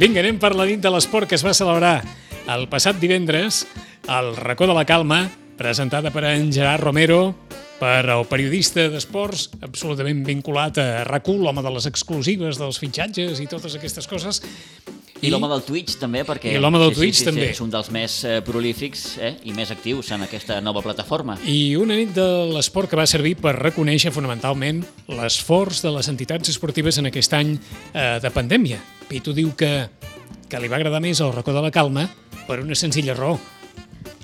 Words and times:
Vinga, 0.00 0.22
anem 0.24 0.38
per 0.42 0.54
la 0.56 0.66
nit 0.68 0.82
de 0.82 0.90
l'esport 0.90 1.28
que 1.30 1.38
es 1.38 1.44
va 1.46 1.54
celebrar 1.54 2.00
el 2.50 2.66
passat 2.68 2.98
divendres 3.00 3.64
al 4.10 4.34
racó 4.36 4.66
de 4.68 4.74
la 4.76 4.84
Calma, 4.84 5.24
presentada 5.56 6.10
per 6.10 6.24
en 6.32 6.50
Gerard 6.52 6.82
Romero, 6.82 7.34
per 7.78 8.06
el 8.08 8.24
periodista 8.30 8.86
d'esports 8.90 9.48
absolutament 9.64 10.22
vinculat 10.26 10.78
a 10.78 10.88
RAC1, 11.06 11.40
l'home 11.42 11.62
de 11.64 11.72
les 11.74 11.88
exclusives, 11.90 12.58
dels 12.60 12.78
fitxatges 12.82 13.40
i 13.42 13.48
totes 13.50 13.74
aquestes 13.78 14.08
coses. 14.10 14.40
I, 15.24 15.28
I 15.28 15.32
l'home 15.32 15.48
del 15.50 15.62
Twitch 15.64 15.96
també, 16.00 16.22
perquè 16.28 16.52
I 16.52 16.60
l'home 16.60 16.80
del 16.82 16.92
Twitch 16.96 17.22
sí, 17.22 17.28
també. 17.28 17.48
és 17.54 17.60
un 17.64 17.72
dels 17.72 17.88
més 17.94 18.18
eh, 18.28 18.36
prolífics 18.44 19.04
eh, 19.18 19.32
i 19.48 19.54
més 19.56 19.72
actius 19.72 20.12
en 20.14 20.26
aquesta 20.26 20.60
nova 20.64 20.82
plataforma. 20.84 21.38
I 21.48 21.74
una 21.80 21.96
nit 21.98 22.12
de 22.16 22.26
l'esport 22.52 22.92
que 22.92 22.98
va 23.00 23.06
servir 23.08 23.34
per 23.40 23.56
reconèixer 23.56 24.12
fonamentalment 24.14 24.84
l'esforç 25.08 25.82
de 25.84 25.94
les 25.96 26.10
entitats 26.12 26.52
esportives 26.52 27.00
en 27.00 27.08
aquest 27.10 27.34
any 27.40 27.56
eh, 27.56 28.20
de 28.22 28.34
pandèmia. 28.34 28.82
Pitu 29.08 29.34
diu 29.36 29.54
que, 29.56 29.72
que 30.48 30.60
li 30.60 30.70
va 30.70 30.80
agradar 30.80 31.02
més 31.04 31.24
el 31.24 31.32
racó 31.34 31.56
de 31.56 31.64
la 31.64 31.72
calma 31.74 32.06
per 32.44 32.60
una 32.60 32.76
senzilla 32.76 33.16
raó, 33.16 33.38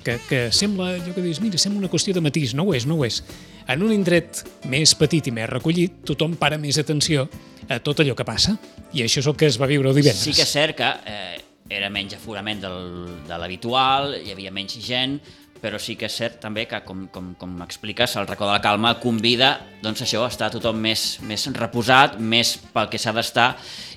que, 0.03 0.17
que 0.29 0.41
sembla, 0.51 0.95
allò 0.97 1.13
que 1.13 1.21
dius, 1.21 1.41
mira, 1.41 1.59
sembla 1.61 1.83
una 1.83 1.91
qüestió 1.91 2.13
de 2.13 2.21
matís, 2.23 2.55
no 2.57 2.65
ho 2.67 2.75
és, 2.77 2.87
no 2.89 2.97
ho 2.97 3.05
és. 3.05 3.21
En 3.69 3.83
un 3.85 3.93
indret 3.93 4.43
més 4.69 4.93
petit 4.97 5.29
i 5.29 5.33
més 5.33 5.49
recollit, 5.49 6.01
tothom 6.07 6.35
para 6.39 6.57
més 6.61 6.79
atenció 6.81 7.27
a 7.71 7.79
tot 7.83 8.01
allò 8.03 8.15
que 8.17 8.27
passa, 8.27 8.55
i 8.93 9.05
això 9.05 9.21
és 9.23 9.29
el 9.29 9.37
que 9.39 9.47
es 9.47 9.59
va 9.61 9.69
viure 9.69 9.91
el 9.91 9.97
divendres. 9.97 10.23
Sí 10.23 10.35
que 10.35 10.45
és 10.45 10.51
cert 10.51 10.77
que 10.77 10.89
eh, 11.07 11.37
era 11.71 11.91
menys 11.93 12.17
aforament 12.17 12.63
del, 12.63 12.81
de 13.27 13.37
l'habitual, 13.39 14.15
hi 14.19 14.33
havia 14.33 14.51
menys 14.53 14.77
gent, 14.83 15.19
però 15.61 15.77
sí 15.77 15.93
que 15.95 16.07
és 16.09 16.15
cert 16.17 16.39
també 16.41 16.65
que, 16.67 16.79
com, 16.83 17.05
com, 17.13 17.31
com 17.37 17.53
expliques, 17.63 18.15
el 18.17 18.27
racó 18.27 18.47
de 18.49 18.55
la 18.55 18.63
calma 18.63 18.95
convida 18.99 19.53
doncs 19.83 20.01
això, 20.03 20.25
a 20.25 20.33
estar 20.33 20.49
tothom 20.53 20.79
més, 20.81 21.19
més 21.27 21.45
reposat, 21.53 22.17
més 22.17 22.55
pel 22.73 22.89
que 22.89 22.99
s'ha 23.01 23.13
d'estar, 23.15 23.51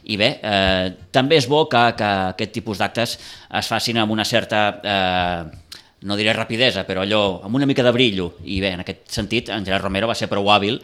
i 0.04 0.18
bé, 0.20 0.30
eh, 0.44 0.92
també 1.14 1.40
és 1.40 1.48
bo 1.48 1.64
que, 1.72 1.82
que 1.96 2.10
aquest 2.34 2.52
tipus 2.60 2.82
d'actes 2.82 3.16
es 3.16 3.74
facin 3.74 4.02
amb 4.04 4.14
una 4.14 4.28
certa... 4.28 4.64
Eh, 4.84 5.60
no 6.04 6.18
diré 6.18 6.34
rapidesa, 6.36 6.82
però 6.84 7.00
allò 7.00 7.40
amb 7.46 7.56
una 7.56 7.64
mica 7.64 7.80
de 7.80 7.88
brillo. 7.88 8.34
I 8.44 8.58
bé, 8.60 8.74
en 8.76 8.82
aquest 8.82 9.06
sentit, 9.08 9.48
en 9.48 9.64
Gerard 9.64 9.86
Romero 9.86 10.10
va 10.10 10.16
ser 10.18 10.28
prou 10.28 10.50
hàbil 10.52 10.76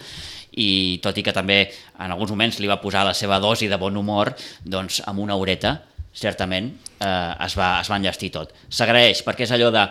i 0.59 0.99
tot 1.03 1.19
i 1.19 1.25
que 1.27 1.35
també 1.35 1.63
en 1.99 2.11
alguns 2.11 2.33
moments 2.35 2.59
li 2.61 2.71
va 2.71 2.81
posar 2.83 3.05
la 3.07 3.15
seva 3.15 3.39
dosi 3.43 3.69
de 3.71 3.79
bon 3.79 3.97
humor, 3.97 4.33
doncs 4.65 5.01
amb 5.07 5.23
una 5.23 5.37
horeta, 5.39 5.77
certament, 6.13 6.73
eh, 6.99 7.47
es, 7.47 7.57
va, 7.59 7.77
es 7.81 7.91
va 7.91 7.99
enllestir 8.01 8.33
tot. 8.35 8.55
S'agraeix, 8.69 9.23
perquè 9.27 9.47
és 9.47 9.53
allò 9.55 9.71
de 9.75 9.85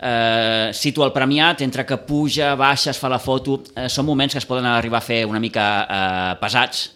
eh, 0.00 0.70
situa 0.72 1.08
el 1.08 1.12
premiat, 1.12 1.62
entre 1.66 1.84
que 1.86 1.98
puja, 2.06 2.54
baixa, 2.58 2.92
es 2.92 3.00
fa 3.00 3.10
la 3.10 3.18
foto, 3.18 3.62
eh, 3.74 3.88
són 3.90 4.06
moments 4.06 4.36
que 4.36 4.42
es 4.42 4.48
poden 4.48 4.68
arribar 4.70 5.02
a 5.02 5.08
fer 5.08 5.24
una 5.26 5.42
mica 5.42 5.66
eh, 5.82 6.38
pesats, 6.40 6.88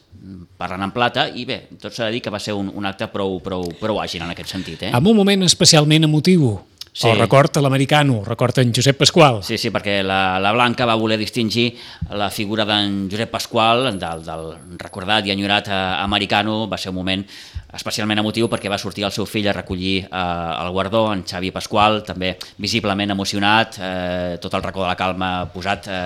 parlant 0.59 0.85
en 0.87 0.93
plata, 0.95 1.27
i 1.35 1.45
bé, 1.49 1.65
tot 1.83 1.95
s'ha 1.95 2.07
de 2.07 2.17
dir 2.17 2.23
que 2.23 2.31
va 2.31 2.39
ser 2.39 2.55
un, 2.55 2.69
un 2.79 2.87
acte 2.87 3.09
prou, 3.11 3.41
prou, 3.43 3.67
prou 3.81 3.99
àgil 4.03 4.23
en 4.23 4.31
aquest 4.31 4.55
sentit. 4.55 4.87
Eh? 4.87 4.93
En 4.95 5.09
un 5.11 5.19
moment 5.19 5.43
especialment 5.49 6.07
emotiu, 6.07 6.53
Sí. 6.93 7.09
El 7.09 7.19
record 7.19 7.57
a 7.57 7.63
l'americano, 7.65 8.19
record 8.23 8.59
en 8.61 8.73
Josep 8.77 8.99
Pasqual. 9.01 9.39
Sí, 9.41 9.57
sí, 9.57 9.71
perquè 9.73 10.03
la, 10.05 10.37
la 10.45 10.51
Blanca 10.53 10.85
va 10.85 10.99
voler 11.01 11.17
distingir 11.17 11.71
la 12.13 12.29
figura 12.29 12.67
d'en 12.69 13.07
Josep 13.09 13.33
Pasqual, 13.33 13.87
del, 13.97 14.25
del 14.27 14.51
recordat 14.77 15.25
i 15.25 15.33
enyorat 15.33 15.71
eh, 15.73 15.79
americano, 16.05 16.67
va 16.69 16.77
ser 16.77 16.93
un 16.93 16.99
moment 17.01 17.25
especialment 17.73 18.21
emotiu 18.21 18.49
perquè 18.53 18.71
va 18.71 18.79
sortir 18.81 19.07
el 19.07 19.13
seu 19.15 19.27
fill 19.29 19.49
a 19.49 19.55
recollir 19.57 20.05
eh, 20.05 20.09
el 20.13 20.71
guardó, 20.75 21.07
en 21.13 21.25
Xavi 21.29 21.51
Pasqual, 21.55 22.03
també 22.07 22.35
visiblement 22.61 23.15
emocionat, 23.15 23.79
eh, 23.81 24.39
tot 24.43 24.55
el 24.55 24.63
racó 24.63 24.85
de 24.85 24.91
la 24.91 24.99
calma 24.99 25.31
posat 25.53 25.89
eh, 25.89 26.01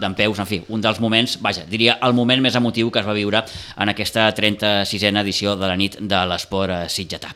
d'en 0.00 0.16
peus, 0.18 0.40
en 0.42 0.48
fi, 0.48 0.60
un 0.74 0.82
dels 0.82 1.00
moments, 1.00 1.38
vaja, 1.42 1.64
diria 1.68 1.98
el 2.02 2.16
moment 2.16 2.42
més 2.42 2.56
emotiu 2.58 2.90
que 2.90 3.02
es 3.02 3.06
va 3.06 3.16
viure 3.16 3.42
en 3.42 3.92
aquesta 3.92 4.28
36a 4.34 5.12
edició 5.22 5.54
de 5.56 5.70
la 5.70 5.78
nit 5.78 5.98
de 6.00 6.24
l'esport 6.28 6.74
eh, 6.74 6.82
sitgetà. 6.90 7.32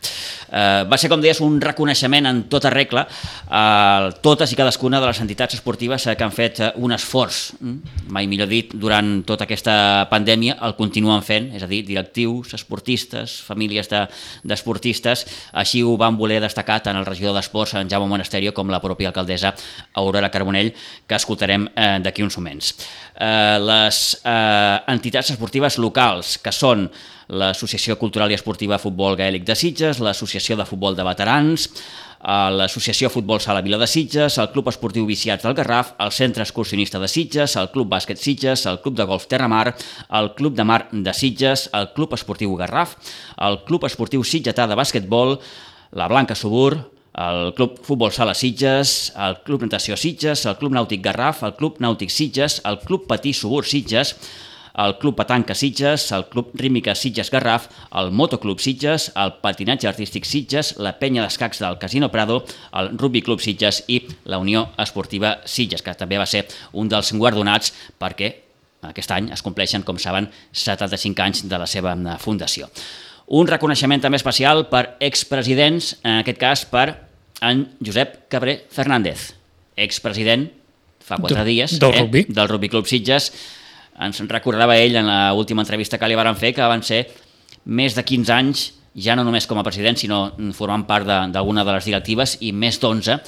Eh, 0.51 0.85
va 0.91 0.99
ser, 0.99 1.11
com 1.13 1.23
deies, 1.23 1.41
un 1.45 1.61
reconeixement 1.63 2.27
en 2.31 2.43
tota 2.51 2.71
regla 2.75 3.07
a 3.51 4.11
totes 4.23 4.53
i 4.53 4.59
cadascuna 4.59 5.01
de 5.03 5.11
les 5.11 5.21
entitats 5.23 5.59
esportives 5.59 6.09
que 6.17 6.27
han 6.27 6.35
fet 6.35 6.61
eh, 6.61 6.73
un 6.83 6.95
esforç, 6.97 7.41
mm, 7.61 8.11
mai 8.15 8.27
millor 8.31 8.51
dit, 8.51 8.75
durant 8.75 9.23
tota 9.27 9.47
aquesta 9.47 10.07
pandèmia, 10.11 10.59
el 10.67 10.77
continuen 10.79 11.23
fent, 11.23 11.53
és 11.55 11.63
a 11.63 11.71
dir, 11.71 11.85
directius, 11.87 12.55
esportistes, 12.59 13.41
famílies 13.47 13.76
d'esportistes, 13.83 15.25
de, 15.25 15.35
així 15.63 15.83
ho 15.85 15.97
van 16.01 16.17
voler 16.17 16.41
destacar 16.41 16.81
tant 16.85 16.97
el 16.97 17.07
regidor 17.07 17.35
d'Esports, 17.37 17.75
en 17.77 17.91
Jaume 17.91 18.09
Monasterio, 18.09 18.55
com 18.57 18.71
la 18.73 18.81
pròpia 18.81 19.13
alcaldessa 19.13 19.55
Aurora 19.95 20.31
Carbonell, 20.31 20.73
que 21.07 21.19
escoltarem 21.19 21.69
eh, 21.75 21.99
d'aquí 22.05 22.25
uns 22.25 22.39
moments. 22.39 22.73
Eh, 23.15 23.59
les 23.61 24.01
eh, 24.25 24.79
entitats 24.95 25.35
esportives 25.37 25.79
locals, 25.83 26.37
que 26.39 26.53
són 26.53 26.89
l'Associació 27.29 27.97
Cultural 27.99 28.31
i 28.31 28.37
Esportiva 28.39 28.79
Futbol 28.79 29.17
Gaèlic 29.19 29.45
de 29.47 29.57
Sitges, 29.59 30.01
l'Associació 30.01 30.57
de 30.57 30.67
Futbol 30.69 30.95
de 30.97 31.07
Veterans, 31.07 31.69
l'Associació 32.25 33.11
Futbol 33.13 33.41
Sala 33.41 33.61
Vila 33.63 33.79
de 33.79 33.87
Sitges, 33.87 34.39
el 34.39 34.49
Club 34.55 34.71
Esportiu 34.73 35.07
Viciats 35.07 35.45
del 35.45 35.55
Garraf, 35.55 35.93
el 36.01 36.13
Centre 36.13 36.43
Excursionista 36.43 36.99
de 36.99 37.09
Sitges, 37.09 37.57
el 37.57 37.71
Club 37.71 37.91
Bàsquet 37.93 38.19
Sitges, 38.19 38.67
el 38.67 38.81
Club 38.81 38.97
de 38.97 39.05
Golf 39.05 39.27
Terramar, 39.27 39.77
el 40.11 40.33
Club 40.35 40.55
de 40.57 40.65
Mar 40.65 40.89
de 40.91 41.15
Sitges, 41.15 41.69
el 41.73 41.93
Club 41.93 42.15
Esportiu 42.15 42.57
Garraf, 42.57 42.97
el 43.37 43.63
Club 43.65 43.85
Esportiu 43.85 44.25
Sitgetà 44.25 44.67
de 44.67 44.79
Bàsquetbol, 44.79 45.39
la 45.93 46.09
Blanca 46.09 46.35
Subur, 46.35 46.97
el 47.17 47.55
Club 47.55 47.79
Futbol 47.83 48.13
Sala 48.13 48.35
Sitges, 48.35 49.13
el 49.17 49.39
Club 49.45 49.63
Natació 49.63 49.97
Sitges, 49.97 50.45
el 50.47 50.59
Club 50.61 50.75
Nàutic 50.77 51.05
Garraf, 51.05 51.43
el 51.45 51.55
Club 51.57 51.81
Nàutic 51.81 52.11
Sitges, 52.13 52.61
el 52.65 52.79
Club 52.81 53.07
Patí 53.09 53.33
Subur 53.33 53.65
Sitges, 53.65 54.17
el 54.77 54.99
Club 54.99 55.17
Patanca 55.17 55.55
Sitges, 55.55 56.11
el 56.13 56.27
Club 56.27 56.51
Rímica 56.55 56.95
Sitges 56.95 57.31
Garraf, 57.31 57.69
el 57.97 58.11
Motoclub 58.13 58.61
Sitges, 58.61 59.11
el 59.17 59.35
Patinatge 59.41 59.89
Artístic 59.89 60.29
Sitges, 60.29 60.75
la 60.79 60.99
Penya 61.01 61.25
d'Escacs 61.25 61.63
del 61.65 61.79
Casino 61.81 62.11
Prado, 62.13 62.43
el 62.77 62.93
Rugby 62.99 63.23
Club 63.23 63.41
Sitges 63.41 63.85
i 63.89 64.03
la 64.25 64.39
Unió 64.39 64.69
Esportiva 64.79 65.39
Sitges, 65.45 65.83
que 65.83 65.97
també 65.97 66.21
va 66.21 66.29
ser 66.29 66.45
un 66.77 66.91
dels 66.93 67.15
guardonats 67.17 67.73
perquè 67.99 68.35
aquest 68.87 69.11
any 69.17 69.33
es 69.35 69.43
compleixen, 69.43 69.83
com 69.83 69.99
saben, 69.99 70.29
75 70.53 71.25
anys 71.25 71.45
de 71.49 71.59
la 71.59 71.67
seva 71.67 71.97
fundació. 72.23 72.69
Un 73.27 73.49
reconeixement 73.49 74.05
també 74.05 74.21
especial 74.21 74.69
per 74.71 74.85
expresidents, 75.03 75.97
en 76.05 76.21
aquest 76.21 76.39
cas 76.39 76.63
per 76.71 76.87
en 77.43 77.67
Josep 77.85 78.27
Cabré 78.31 78.61
Fernández, 78.71 79.33
expresident 79.77 80.47
fa 81.07 81.19
quatre 81.23 81.45
dies 81.47 81.79
del, 81.79 81.95
eh, 81.95 82.03
rugby. 82.03 82.25
del 82.29 82.49
Rugby 82.49 82.69
Club 82.69 82.87
Sitges, 82.87 83.33
ens 84.01 84.21
recordava 84.29 84.77
ell 84.77 84.97
en 85.01 85.09
l'última 85.09 85.63
entrevista 85.65 85.99
que 85.99 86.09
li 86.09 86.19
van 86.19 86.37
fer 86.37 86.53
que 86.55 86.67
van 86.69 86.83
ser 86.83 87.05
més 87.65 87.95
de 87.97 88.05
15 88.07 88.35
anys 88.35 88.67
ja 88.97 89.15
no 89.17 89.25
només 89.27 89.47
com 89.47 89.59
a 89.61 89.65
president, 89.65 89.99
sinó 90.01 90.21
formant 90.57 90.87
part 90.89 91.07
d'alguna 91.07 91.63
de, 91.63 91.69
de 91.69 91.75
les 91.77 91.89
directives 91.91 92.37
i 92.41 92.53
més 92.57 92.79
d'11 92.81 93.13
eh, 93.13 93.19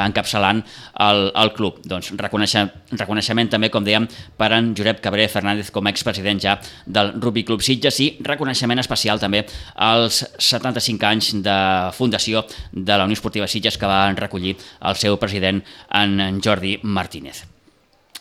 encapçalant 0.00 0.62
el, 1.04 1.20
el 1.36 1.52
club. 1.56 1.82
Doncs 1.84 2.14
reconeixement, 2.16 2.72
reconeixement 2.96 3.52
també, 3.52 3.68
com 3.72 3.84
dèiem, 3.84 4.08
per 4.40 4.50
en 4.56 4.72
Josep 4.78 5.02
Cabré 5.04 5.28
Fernández 5.28 5.70
com 5.74 5.86
a 5.86 5.92
expresident 5.92 6.40
ja 6.42 6.56
del 6.86 7.12
Rugby 7.18 7.44
Club 7.44 7.64
Sitges 7.64 8.00
i 8.04 8.08
reconeixement 8.24 8.80
especial 8.80 9.20
també 9.20 9.44
als 9.74 10.24
75 10.38 11.10
anys 11.12 11.30
de 11.44 11.58
fundació 11.98 12.46
de 12.72 12.96
la 12.96 13.04
Unió 13.04 13.20
Esportiva 13.20 13.50
Sitges 13.50 13.76
que 13.76 13.90
van 13.90 14.16
recollir 14.16 14.56
el 14.80 14.96
seu 14.96 15.20
president 15.20 15.62
en 16.00 16.40
Jordi 16.44 16.78
Martínez. 16.82 17.57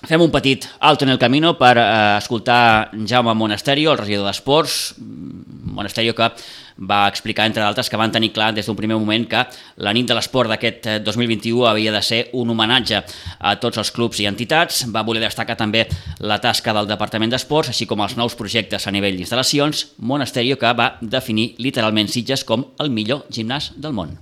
Fem 0.08 0.22
un 0.24 0.32
petit 0.32 0.64
alto 0.80 1.04
en 1.04 1.12
el 1.12 1.20
camino 1.20 1.58
per 1.60 1.74
eh, 1.76 1.88
escoltar 2.18 2.92
Jaume 2.96 3.34
Monasterio, 3.36 3.92
el 3.92 3.98
regidor 4.00 4.30
d'Esports, 4.30 4.96
Monasterio 4.98 6.14
que 6.16 6.30
va 6.78 7.08
explicar, 7.10 7.48
entre 7.50 7.62
d'altres, 7.62 7.90
que 7.90 8.00
van 8.00 8.14
tenir 8.14 8.30
clar 8.32 8.54
des 8.56 8.66
d'un 8.66 8.78
primer 8.78 8.96
moment 8.96 9.26
que 9.28 9.42
la 9.84 9.92
nit 9.92 10.08
de 10.08 10.16
l'esport 10.16 10.48
d'aquest 10.48 10.88
2021 11.04 11.66
havia 11.68 11.92
de 11.92 12.02
ser 12.02 12.22
un 12.40 12.54
homenatge 12.54 13.02
a 13.40 13.56
tots 13.60 13.82
els 13.84 13.92
clubs 13.92 14.22
i 14.24 14.30
entitats. 14.30 14.86
Va 14.94 15.04
voler 15.04 15.26
destacar 15.26 15.58
també 15.60 15.84
la 16.20 16.40
tasca 16.40 16.72
del 16.78 16.88
Departament 16.88 17.34
d'Esports, 17.34 17.74
així 17.74 17.90
com 17.90 18.06
els 18.06 18.16
nous 18.16 18.38
projectes 18.40 18.88
a 18.88 18.96
nivell 18.96 19.20
d'instal·lacions. 19.20 19.84
Monasterio 20.00 20.56
que 20.62 20.72
va 20.72 20.94
definir 21.02 21.56
literalment 21.60 22.08
Sitges 22.08 22.48
com 22.48 22.64
el 22.80 22.94
millor 22.96 23.26
gimnàs 23.28 23.74
del 23.76 23.92
món. 23.92 24.16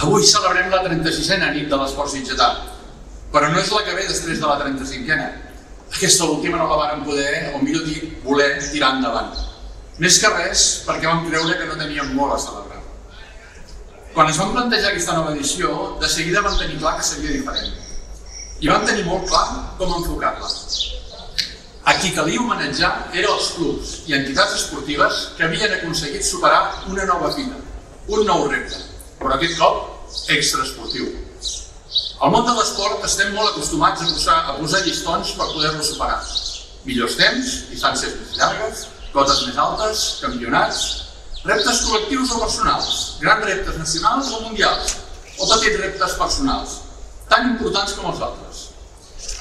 Avui 0.00 0.24
celebrem 0.24 0.72
la 0.72 0.84
36a 0.86 1.52
nit 1.52 1.68
de 1.68 1.76
l'esport 1.76 2.08
sitgetà, 2.14 2.77
però 3.32 3.50
no 3.52 3.60
és 3.60 3.70
la 3.74 3.84
que 3.84 3.94
ve 3.96 4.06
després 4.08 4.40
de 4.40 4.46
la 4.46 4.58
35a. 4.62 5.28
Aquesta 5.88 6.28
última 6.28 6.58
no 6.60 6.68
la 6.68 6.80
vàrem 6.82 7.04
poder, 7.04 7.52
o 7.54 7.62
millor 7.62 7.84
dir, 7.88 8.00
voler 8.24 8.50
tirar 8.70 8.96
endavant. 8.96 9.32
Més 9.98 10.18
que 10.22 10.30
res 10.30 10.64
perquè 10.86 11.08
vam 11.08 11.26
creure 11.26 11.56
que 11.58 11.66
no 11.68 11.78
teníem 11.80 12.12
molt 12.16 12.36
a 12.36 12.42
celebrar. 12.42 12.82
Quan 14.14 14.30
es 14.30 14.38
van 14.40 14.52
plantejar 14.54 14.92
aquesta 14.92 15.16
nova 15.16 15.32
edició, 15.34 15.96
de 16.00 16.08
seguida 16.10 16.42
van 16.44 16.56
tenir 16.58 16.78
clar 16.80 16.96
que 16.98 17.06
seria 17.06 17.34
diferent. 17.34 17.74
I 18.60 18.70
van 18.70 18.86
tenir 18.86 19.04
molt 19.06 19.28
clar 19.30 19.44
com 19.78 19.92
enfocar-la. 19.98 20.48
A 21.88 21.94
qui 22.00 22.10
calia 22.16 22.40
homenatjar 22.42 22.90
eren 23.14 23.30
els 23.32 23.52
clubs 23.56 23.92
i 24.10 24.16
entitats 24.16 24.56
esportives 24.58 25.20
que 25.36 25.46
havien 25.46 25.76
aconseguit 25.76 26.26
superar 26.26 26.84
una 26.90 27.06
nova 27.08 27.30
fita, 27.36 27.56
un 28.08 28.26
nou 28.28 28.48
repte, 28.50 28.82
però 29.20 29.36
aquest 29.36 29.56
cop 29.60 30.28
extraesportiu. 30.34 31.27
Al 32.18 32.32
món 32.34 32.42
de 32.48 32.52
l'esport 32.56 33.04
estem 33.06 33.28
molt 33.30 33.52
acostumats 33.52 34.00
a 34.02 34.06
posar, 34.10 34.36
a 34.50 34.54
posar 34.56 34.80
llistons 34.82 35.28
per 35.38 35.44
poder-lo 35.52 35.84
superar. 35.86 36.16
Millors 36.82 37.14
temps, 37.18 37.50
distàncies 37.70 38.16
més 38.18 38.32
llargues, 38.40 38.80
cotes 39.12 39.44
més 39.46 39.60
altes, 39.66 40.06
campionats... 40.24 40.86
Reptes 41.46 41.84
col·lectius 41.86 42.32
o 42.34 42.40
personals, 42.42 42.96
grans 43.22 43.44
reptes 43.46 43.76
nacionals 43.78 44.32
o 44.34 44.40
mundials, 44.48 44.96
o 45.38 45.46
petits 45.52 45.78
reptes 45.78 46.16
personals, 46.18 46.72
tan 47.30 47.46
importants 47.52 47.94
com 47.94 48.10
els 48.10 48.24
altres. 48.26 48.64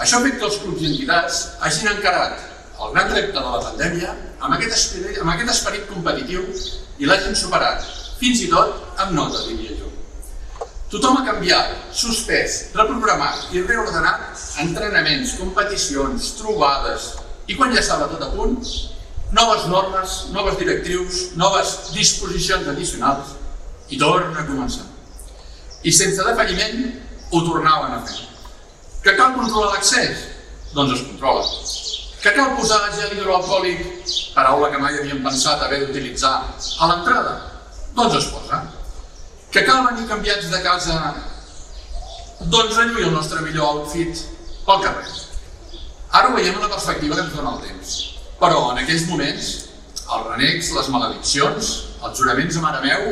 Això 0.05 0.19
ha 0.19 0.25
fet 0.27 0.37
que 0.37 0.45
els 0.45 0.59
clubs 0.61 0.85
i 0.85 0.91
entitats 0.91 1.41
hagin 1.65 1.89
encarat 1.95 2.37
el 2.85 2.93
gran 2.93 3.11
repte 3.15 3.33
de 3.39 3.55
la 3.57 3.63
pandèmia 3.65 4.13
amb 4.13 4.53
aquest 4.59 4.77
esperit, 4.77 5.17
amb 5.25 5.33
aquest 5.33 5.55
esperit 5.55 5.89
competitiu 5.89 6.45
i 7.01 7.09
l'hagin 7.09 7.35
superat, 7.41 7.89
fins 8.21 8.45
i 8.45 8.53
tot 8.53 9.01
amb 9.01 9.17
nota, 9.17 9.41
diria 9.49 9.73
jo. 9.81 9.86
Tothom 10.87 11.17
ha 11.19 11.25
canviat, 11.27 11.71
suspès, 11.91 12.69
reprogramat 12.71 13.49
i 13.51 13.59
reordenat 13.59 14.39
entrenaments, 14.63 15.33
competicions, 15.35 16.29
trobades 16.39 17.09
i 17.51 17.57
quan 17.59 17.73
ja 17.75 17.81
estava 17.81 18.07
tot 18.07 18.23
a 18.23 18.29
punt, 18.31 18.61
noves 19.35 19.65
normes, 19.67 20.13
noves 20.31 20.55
directrius, 20.61 21.17
noves 21.35 21.73
disposicions 21.91 22.69
addicionals 22.71 23.35
i 23.91 23.99
torna 23.99 24.39
a 24.39 24.47
començar. 24.47 24.87
I 25.83 25.91
sense 25.91 26.23
defalliment 26.23 26.87
ho 27.33 27.43
tornaven 27.43 27.97
a 27.97 27.99
fer. 28.07 28.23
Que 29.03 29.17
cal 29.19 29.35
controlar 29.35 29.73
l'accés? 29.75 30.23
Doncs 30.71 30.95
es 30.95 31.03
controla. 31.09 31.43
Que 32.23 32.31
cal 32.39 32.55
posar 32.55 32.79
gel 32.95 33.11
hidroalcohòlic, 33.17 33.83
paraula 34.35 34.71
que 34.71 34.79
mai 34.79 34.95
havíem 35.01 35.19
pensat 35.23 35.67
haver 35.67 35.83
d'utilitzar, 35.83 36.35
a 36.79 36.91
l'entrada? 36.93 37.37
Doncs 37.91 38.21
es 38.23 38.31
posa. 38.31 38.63
Que 39.51 39.63
cal 39.63 39.85
venir 39.85 40.07
canviats 40.09 40.49
de 40.51 40.59
casa? 40.63 40.97
Doncs 42.51 42.75
relluir 42.75 43.07
el 43.07 43.13
nostre 43.15 43.41
millor 43.45 43.77
outfit 43.77 44.19
pel 44.65 44.81
carrer. 44.83 45.07
Ara 46.11 46.31
ho 46.31 46.35
veiem 46.35 46.55
en 46.55 46.65
la 46.65 46.73
perspectiva 46.73 47.15
que 47.15 47.23
ens 47.25 47.35
dona 47.35 47.55
el 47.55 47.63
temps. 47.63 47.93
Però 48.41 48.59
en 48.73 48.81
aquells 48.81 49.07
moments, 49.09 49.47
els 50.03 50.27
renecs, 50.27 50.73
les 50.75 50.89
malediccions, 50.93 51.71
els 52.03 52.19
juraments 52.19 52.57
a 52.59 52.65
mare 52.65 52.83
meu, 52.83 53.07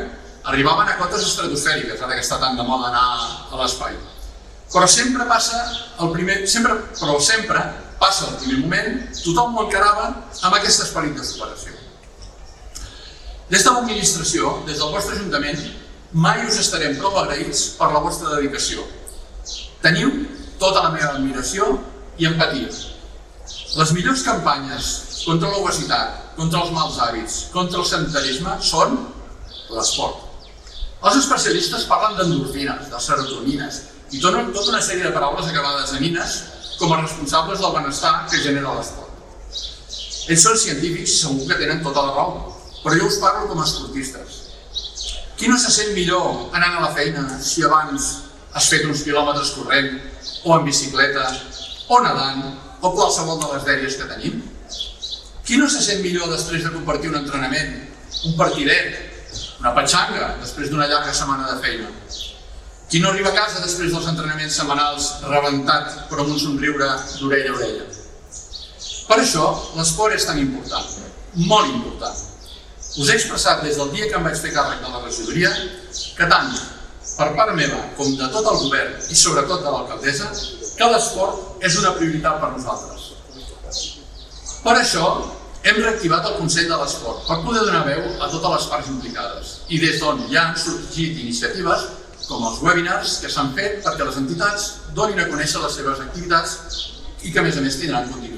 arribaven 0.52 0.92
a 0.92 0.98
cotes 1.00 1.24
estratosfèriques, 1.26 2.04
ara 2.04 2.20
que 2.20 2.26
està 2.26 2.38
tan 2.42 2.60
de 2.60 2.68
moda 2.68 2.92
anar 2.92 3.06
a 3.52 3.62
l'espai. 3.62 3.96
Però 4.74 4.88
sempre 4.92 5.26
passa 5.30 5.62
el 6.04 6.12
primer, 6.14 6.42
sempre, 6.52 6.76
però 7.00 7.16
sempre 7.22 7.64
passa 8.00 8.28
el 8.28 8.38
primer 8.44 8.60
moment, 8.66 9.00
tothom 9.22 9.56
ho 9.56 9.66
encarava 9.66 10.12
amb 10.12 10.60
aquest 10.60 10.84
esperit 10.84 11.16
de 11.16 11.26
superació. 11.26 11.74
Des 13.50 13.64
de 13.64 13.72
l'administració, 13.72 14.60
des 14.68 14.82
del 14.82 14.94
vostre 14.94 15.16
ajuntament, 15.16 15.64
mai 16.16 16.46
us 16.48 16.56
estarem 16.62 16.96
prou 16.96 17.18
agraïts 17.20 17.74
per 17.76 17.90
la 17.92 18.00
vostra 18.00 18.38
dedicació. 18.38 18.86
Teniu 19.84 20.14
tota 20.62 20.86
la 20.86 20.92
meva 20.94 21.10
admiració 21.18 21.74
i 22.18 22.30
empatia. 22.30 22.70
Les 23.76 23.92
millors 23.92 24.24
campanyes 24.24 24.88
contra 25.26 25.52
l'obesitat, 25.52 26.22
contra 26.38 26.62
els 26.64 26.72
mals 26.72 27.02
hàbits, 27.04 27.36
contra 27.52 27.82
el 27.82 27.90
sedentarisme 27.90 28.56
són 28.64 28.96
l'esport. 29.76 30.24
Els 31.04 31.20
especialistes 31.20 31.84
parlen 31.90 32.16
d'endorfines, 32.16 32.88
de 32.94 33.04
serotonines 33.04 33.82
i 34.16 34.24
donen 34.24 34.54
tota 34.56 34.72
una 34.72 34.82
sèrie 34.88 35.04
de 35.04 35.12
paraules 35.12 35.52
acabades 35.52 35.92
en 35.98 36.08
ines 36.14 36.40
com 36.80 36.96
a 36.96 37.02
responsables 37.02 37.60
del 37.60 37.76
benestar 37.76 38.16
que 38.32 38.40
genera 38.40 38.78
l'esport. 38.80 39.12
Ells 40.32 40.48
són 40.48 40.58
científics 40.64 41.12
i 41.12 41.22
segur 41.26 41.52
que 41.52 41.60
tenen 41.60 41.84
tota 41.84 42.08
la 42.08 42.16
raó, 42.16 42.56
però 42.80 42.96
jo 43.04 43.12
us 43.12 43.20
parlo 43.20 43.52
com 43.52 43.60
a 43.60 43.68
esportistes. 43.68 44.45
Qui 45.36 45.50
no 45.52 45.58
se 45.60 45.72
sent 45.72 45.92
millor 45.96 46.54
anant 46.56 46.78
a 46.78 46.84
la 46.86 46.94
feina 46.96 47.26
si 47.44 47.64
abans 47.68 48.06
has 48.56 48.68
fet 48.72 48.86
uns 48.88 49.02
quilòmetres 49.04 49.52
corrent 49.58 49.98
o 50.48 50.54
en 50.56 50.64
bicicleta 50.64 51.26
o 51.92 51.98
nedant 52.06 52.46
o 52.80 52.92
qualsevol 52.96 53.42
de 53.42 53.50
les 53.52 53.66
dèries 53.68 53.98
que 54.00 54.08
tenim? 54.14 54.38
Qui 55.46 55.60
no 55.60 55.68
se 55.70 55.82
sent 55.84 56.00
millor 56.06 56.32
després 56.32 56.64
de 56.64 56.72
compartir 56.74 57.12
un 57.12 57.20
entrenament, 57.20 57.74
un 58.30 58.38
partidet, 58.40 58.96
una 59.60 59.74
petxanga 59.76 60.30
després 60.40 60.72
d'una 60.72 60.88
llarga 60.88 61.14
setmana 61.14 61.50
de 61.52 61.60
feina? 61.66 61.92
Qui 62.88 63.02
no 63.04 63.12
arriba 63.12 63.34
a 63.34 63.36
casa 63.36 63.60
després 63.66 63.92
dels 63.92 64.08
entrenaments 64.08 64.56
setmanals 64.56 65.10
rebentat 65.28 66.06
però 66.08 66.24
amb 66.24 66.38
un 66.38 66.40
somriure 66.40 66.88
d'orella 67.20 67.52
a 67.52 67.58
orella? 67.60 67.90
Per 69.10 69.20
això 69.20 69.52
l'esport 69.76 70.16
és 70.16 70.30
tan 70.30 70.40
important, 70.40 70.88
molt 71.52 71.76
important. 71.76 72.24
Us 72.96 73.10
he 73.10 73.16
expressat 73.20 73.64
des 73.64 73.76
del 73.76 73.92
dia 73.92 74.08
que 74.08 74.16
em 74.16 74.24
vaig 74.24 74.38
fer 74.40 74.54
càrrec 74.56 74.80
de 74.84 74.92
la 74.94 75.02
regidoria 75.04 75.52
que 76.18 76.28
tant 76.32 76.52
per 77.16 77.32
part 77.36 77.56
meva 77.58 77.82
com 77.98 78.14
de 78.20 78.28
tot 78.32 78.48
el 78.52 78.62
govern 78.62 79.10
i 79.12 79.18
sobretot 79.20 79.64
de 79.64 79.74
l'alcaldessa 79.74 80.30
que 80.76 80.92
l'esport 80.92 81.66
és 81.68 81.76
una 81.82 81.92
prioritat 81.98 82.40
per 82.40 82.52
nosaltres. 82.54 83.10
Per 84.64 84.76
això 84.80 85.10
hem 85.66 85.82
reactivat 85.82 86.28
el 86.30 86.38
Consell 86.40 86.68
de 86.70 86.78
l'Esport 86.80 87.28
per 87.28 87.40
poder 87.44 87.64
donar 87.68 87.84
veu 87.88 88.02
a 88.22 88.30
totes 88.30 88.52
les 88.56 88.68
parts 88.72 88.90
implicades 88.94 89.54
i 89.74 89.80
des 89.82 90.00
d'on 90.02 90.24
ja 90.32 90.48
han 90.48 90.60
sorgit 90.62 91.20
iniciatives 91.24 91.88
com 92.28 92.46
els 92.50 92.62
webinars 92.62 93.18
que 93.24 93.32
s'han 93.34 93.52
fet 93.58 93.82
perquè 93.86 94.06
les 94.08 94.22
entitats 94.22 94.70
donin 94.98 95.20
a 95.24 95.28
conèixer 95.32 95.64
les 95.64 95.78
seves 95.82 96.02
activitats 96.06 96.56
i 97.24 97.34
que 97.34 97.42
a 97.42 97.46
més 97.46 97.58
a 97.58 97.66
més 97.66 97.80
tindran 97.82 98.10
continuïtat. 98.12 98.35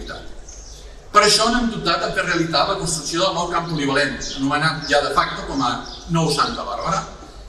Per 1.17 1.23
això 1.25 1.47
no 1.49 1.63
dubtat 1.73 2.03
en 2.05 2.11
fer 2.13 2.23
realitat 2.27 2.67
la 2.69 2.75
construcció 2.77 3.23
del 3.23 3.31
nou 3.33 3.47
camp 3.49 3.71
polivalent, 3.71 4.19
anomenat 4.37 4.83
ja 4.85 4.99
de 5.01 5.15
facto 5.15 5.47
com 5.47 5.63
a 5.65 5.71
Nou 6.13 6.27
Santa 6.29 6.61
Bàrbara, 6.61 6.99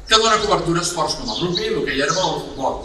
que 0.09 0.21
dona 0.23 0.39
cobertura 0.41 0.81
a 0.81 0.87
esports 0.87 1.19
com 1.19 1.29
el 1.35 1.43
rugby, 1.43 1.69
l'hoquei 1.75 2.01
herba 2.01 2.23
o 2.23 2.31
el 2.31 2.41
futbol. 2.47 2.79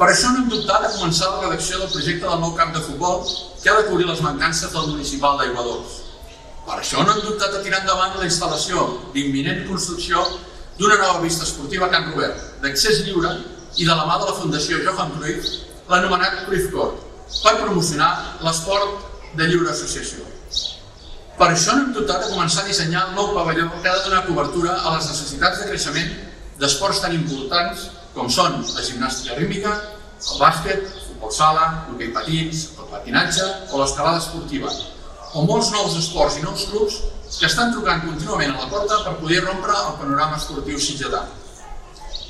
Per 0.00 0.08
això 0.08 0.32
no 0.34 0.42
dubtat 0.50 0.88
a 0.88 0.90
començar 0.96 1.28
la 1.30 1.44
redacció 1.44 1.78
del 1.78 1.92
projecte 1.94 2.26
del 2.26 2.42
nou 2.42 2.56
camp 2.58 2.74
de 2.74 2.82
futbol 2.88 3.22
que 3.62 3.70
ha 3.70 3.76
de 3.78 3.86
cobrir 3.92 4.10
les 4.10 4.24
mancances 4.26 4.74
del 4.74 4.90
municipal 4.96 5.38
d'Aiguadors. 5.38 5.94
Per 6.66 6.80
això 6.80 7.06
no 7.06 7.14
hem 7.14 7.22
dubtat 7.28 7.54
a 7.54 7.62
tirar 7.62 7.84
endavant 7.84 8.18
la 8.18 8.26
instal·lació 8.32 8.90
d'imminent 9.14 9.62
construcció 9.70 10.26
d'una 10.74 10.98
nova 11.06 11.22
vista 11.22 11.46
esportiva 11.46 11.86
a 11.86 11.94
Can 11.94 12.10
Robert, 12.10 12.42
d'accés 12.66 13.04
lliure 13.06 13.30
i 13.78 13.86
de 13.86 13.94
la 13.94 14.10
mà 14.10 14.18
de 14.18 14.26
la 14.26 14.38
Fundació 14.42 14.82
Johan 14.82 15.14
Cruyff, 15.20 15.56
l'anomenat 15.86 16.48
Cruyff 16.50 16.72
Court, 16.74 16.98
per 17.44 17.60
promocionar 17.62 18.40
l'esport 18.42 19.12
de 19.38 19.48
lliure 19.50 19.70
associació. 19.72 20.24
Per 21.38 21.48
això 21.50 21.74
no 21.74 21.82
hem 21.82 21.94
dubtat 21.96 22.22
a 22.22 22.30
començar 22.30 22.62
a 22.62 22.68
dissenyar 22.68 23.08
el 23.08 23.16
nou 23.16 23.32
pavelló 23.34 23.66
que 23.82 23.90
ha 23.90 23.96
de 23.96 24.04
donar 24.06 24.22
cobertura 24.28 24.76
a 24.76 24.94
les 24.94 25.08
necessitats 25.10 25.60
de 25.60 25.68
creixement 25.70 26.12
d'esports 26.60 27.00
tan 27.02 27.16
importants 27.16 27.88
com 28.14 28.30
són 28.30 28.60
la 28.62 28.84
gimnàstica 28.86 29.34
rítmica, 29.40 29.72
el 30.30 30.38
bàsquet, 30.38 30.84
el 30.86 31.06
futbol 31.08 31.32
sala, 31.34 31.64
l'hoquei 31.88 32.12
patins, 32.14 32.68
el 32.78 32.90
patinatge 32.92 33.48
o 33.72 33.80
l'escalada 33.82 34.22
esportiva, 34.22 34.70
o 35.34 35.42
molts 35.48 35.72
nous 35.74 35.96
esports 35.98 36.38
i 36.38 36.44
nous 36.46 36.68
clubs 36.70 37.00
que 37.34 37.48
estan 37.50 37.74
trucant 37.74 38.04
contínuament 38.06 38.54
a 38.54 38.60
la 38.62 38.70
porta 38.70 39.00
per 39.02 39.16
poder 39.18 39.42
rompre 39.42 39.74
el 39.74 39.96
panorama 39.98 40.38
esportiu 40.38 40.78
sitgetà. 40.78 41.24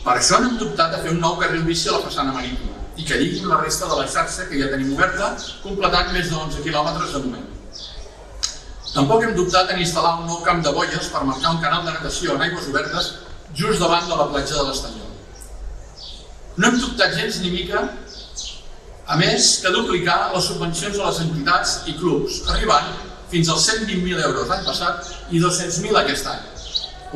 Per 0.05 0.17
això 0.17 0.41
no 0.41 0.49
hem 0.49 0.57
dubtat 0.63 0.97
a 0.97 1.03
fer 1.05 1.13
un 1.13 1.21
nou 1.21 1.37
carril 1.41 1.69
bici 1.69 1.91
a 1.91 1.99
la 1.99 2.07
façana 2.07 2.33
marítima 2.33 2.74
i 2.97 3.05
que 3.07 3.19
lligui 3.19 3.49
la 3.49 3.59
resta 3.61 3.89
de 3.91 3.97
la 3.99 4.07
xarxa 4.11 4.47
que 4.49 4.61
ja 4.61 4.71
tenim 4.71 4.93
oberta, 4.95 5.33
completant 5.63 6.13
més 6.15 6.31
de 6.31 6.37
11 6.39 6.63
quilòmetres 6.67 7.17
de 7.17 7.23
moment. 7.25 7.51
Tampoc 8.95 9.25
hem 9.27 9.35
dubtat 9.35 9.73
en 9.75 9.81
instal·lar 9.83 10.21
un 10.21 10.29
nou 10.31 10.43
camp 10.47 10.61
de 10.63 10.71
boies 10.75 11.09
per 11.11 11.25
marcar 11.27 11.57
un 11.57 11.63
canal 11.63 11.83
de 11.87 11.97
natació 11.97 12.37
en 12.37 12.45
aigües 12.47 12.69
obertes 12.71 13.11
just 13.59 13.83
davant 13.83 14.07
de 14.07 14.19
la 14.21 14.29
platja 14.31 14.61
de 14.61 14.69
l'Estanyol. 14.69 15.11
No 16.57 16.69
hem 16.69 16.79
dubtat 16.79 17.17
gens 17.19 17.41
ni 17.43 17.51
mica, 17.51 17.83
a 19.11 19.17
més, 19.19 19.49
que 19.61 19.73
duplicar 19.75 20.31
les 20.33 20.47
subvencions 20.47 21.01
a 21.01 21.09
les 21.09 21.19
entitats 21.27 21.75
i 21.91 21.97
clubs, 21.99 22.39
arribant 22.55 22.95
fins 23.33 23.51
als 23.51 23.67
120.000 23.73 24.23
euros 24.29 24.47
l'any 24.49 24.63
passat 24.69 25.11
i 25.35 25.43
200.000 25.43 25.99
aquest 26.05 26.31
any, 26.31 26.47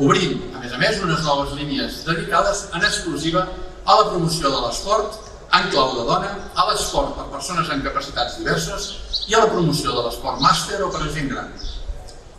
obrint, 0.03 0.35
a 0.51 0.59
més 0.59 0.75
a 0.75 0.81
més, 0.83 0.99
unes 1.05 1.23
noves 1.23 1.55
línies 1.55 2.03
dedicades 2.07 2.65
en 2.75 2.83
exclusiva 2.83 3.47
a 3.85 3.95
la 4.01 4.09
promoció 4.11 4.51
de 4.51 4.61
l'esport 4.65 5.28
en 5.57 5.69
clau 5.73 5.95
de 5.97 6.05
dona, 6.05 6.29
a 6.53 6.65
l'esport 6.69 7.15
per 7.17 7.25
persones 7.33 7.69
amb 7.73 7.85
capacitats 7.87 8.37
diverses 8.37 8.89
i 9.27 9.35
a 9.35 9.43
la 9.43 9.49
promoció 9.49 9.95
de 9.95 10.05
l'esport 10.05 10.41
màster 10.43 10.81
o 10.85 10.91
per 10.93 11.01
a 11.05 11.11
gent 11.15 11.31
gran. 11.31 11.49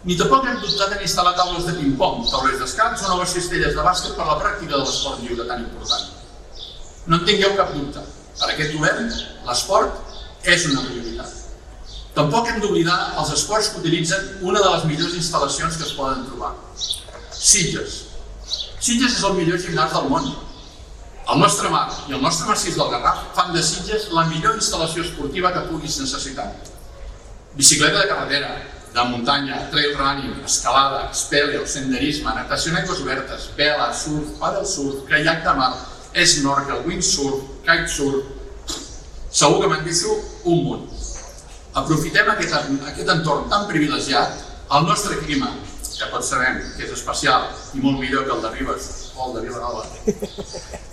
Ni 0.04 0.16
tampoc 0.16 0.46
hem 0.48 0.60
dubtat 0.62 0.94
en 0.96 1.02
instal·lar 1.04 1.34
taules 1.36 1.66
de 1.66 1.74
ping-pong, 1.76 2.22
taulers 2.30 2.60
d'escats 2.62 3.02
o 3.04 3.10
noves 3.10 3.34
cistelles 3.36 3.74
de 3.76 3.82
bàsquet 3.84 4.14
per 4.16 4.28
la 4.28 4.38
pràctica 4.40 4.76
de 4.76 4.84
l'esport 4.84 5.20
lliure 5.24 5.48
tan 5.48 5.66
important. 5.66 6.06
No 7.06 7.18
en 7.18 7.26
tingueu 7.26 7.56
cap 7.58 7.74
dubte. 7.74 8.04
Per 8.40 8.48
aquest 8.48 8.72
govern, 8.78 9.10
l'esport 9.48 10.48
és 10.48 10.64
una 10.70 10.86
prioritat. 10.86 11.34
Tampoc 12.14 12.48
hem 12.48 12.62
d'oblidar 12.62 12.96
els 13.20 13.34
esports 13.36 13.68
que 13.72 13.82
utilitzen 13.82 14.38
una 14.40 14.62
de 14.62 14.70
les 14.70 14.86
millors 14.88 15.18
instal·lacions 15.18 15.76
que 15.76 15.86
es 15.86 15.92
poden 15.98 16.24
trobar. 16.30 16.54
Sitges. 17.30 17.98
Sitges 18.80 19.18
és 19.18 19.26
el 19.28 19.36
millor 19.36 19.60
gimnàs 19.60 19.92
del 19.94 20.08
món. 20.10 20.32
El 21.30 21.38
nostre 21.38 21.68
mar 21.70 21.84
i 22.08 22.14
el 22.16 22.22
nostre 22.24 22.48
massís 22.48 22.74
del 22.74 22.88
Garraf 22.90 23.18
fan 23.36 23.52
de 23.54 23.60
Sitges 23.62 24.08
la 24.16 24.24
millor 24.26 24.56
instal·lació 24.58 25.04
esportiva 25.04 25.52
que 25.54 25.62
puguis 25.68 26.00
necessitar. 26.02 26.48
Bicicleta 27.54 28.00
de 28.00 28.08
carretera, 28.08 28.48
de 28.94 29.04
muntanya, 29.12 29.60
trail 29.70 29.94
running, 29.94 30.32
escalada, 30.44 31.04
espeleo, 31.12 31.62
senderisme, 31.70 32.32
natació 32.34 32.72
en 32.72 32.80
aigües 32.80 33.02
obertes, 33.04 33.44
vela, 33.58 33.92
surf, 33.94 34.32
paddle 34.40 34.66
surf, 34.66 35.04
kayak 35.10 35.44
de 35.44 35.54
mar, 35.60 35.72
snorkel, 36.32 36.82
windsurf, 36.88 37.44
kitesurf... 37.66 38.36
Segur 39.30 39.60
que 39.62 39.68
me'n 39.70 39.84
deixo 39.86 40.16
un 40.50 40.64
munt. 40.66 40.88
Aprofitem 41.78 42.32
aquest, 42.32 42.56
aquest 42.88 43.12
entorn 43.14 43.46
tan 43.52 43.68
privilegiat, 43.70 44.34
el 44.74 44.90
nostre 44.90 45.20
clima, 45.22 45.52
que 45.86 46.10
tots 46.10 46.32
sabem 46.34 46.58
que 46.74 46.88
és 46.88 46.96
especial 46.96 47.46
i 47.78 47.84
molt 47.84 48.02
millor 48.02 48.26
que 48.26 48.34
el 48.34 48.42
de 48.42 48.52
Ribes 48.56 48.90
el 49.26 49.36
de 49.36 49.44
Vilanova. 49.46 49.84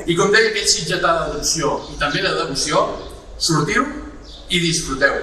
I 0.05 0.15
com 0.17 0.31
deia 0.34 0.51
aquest 0.51 0.74
sitgetà 0.74 1.13
d'adopció 1.19 1.74
i 1.93 1.98
també 2.01 2.24
de 2.25 2.34
devoció, 2.41 2.84
sortiu 3.38 3.86
i 4.50 4.62
disfruteu. 4.63 5.19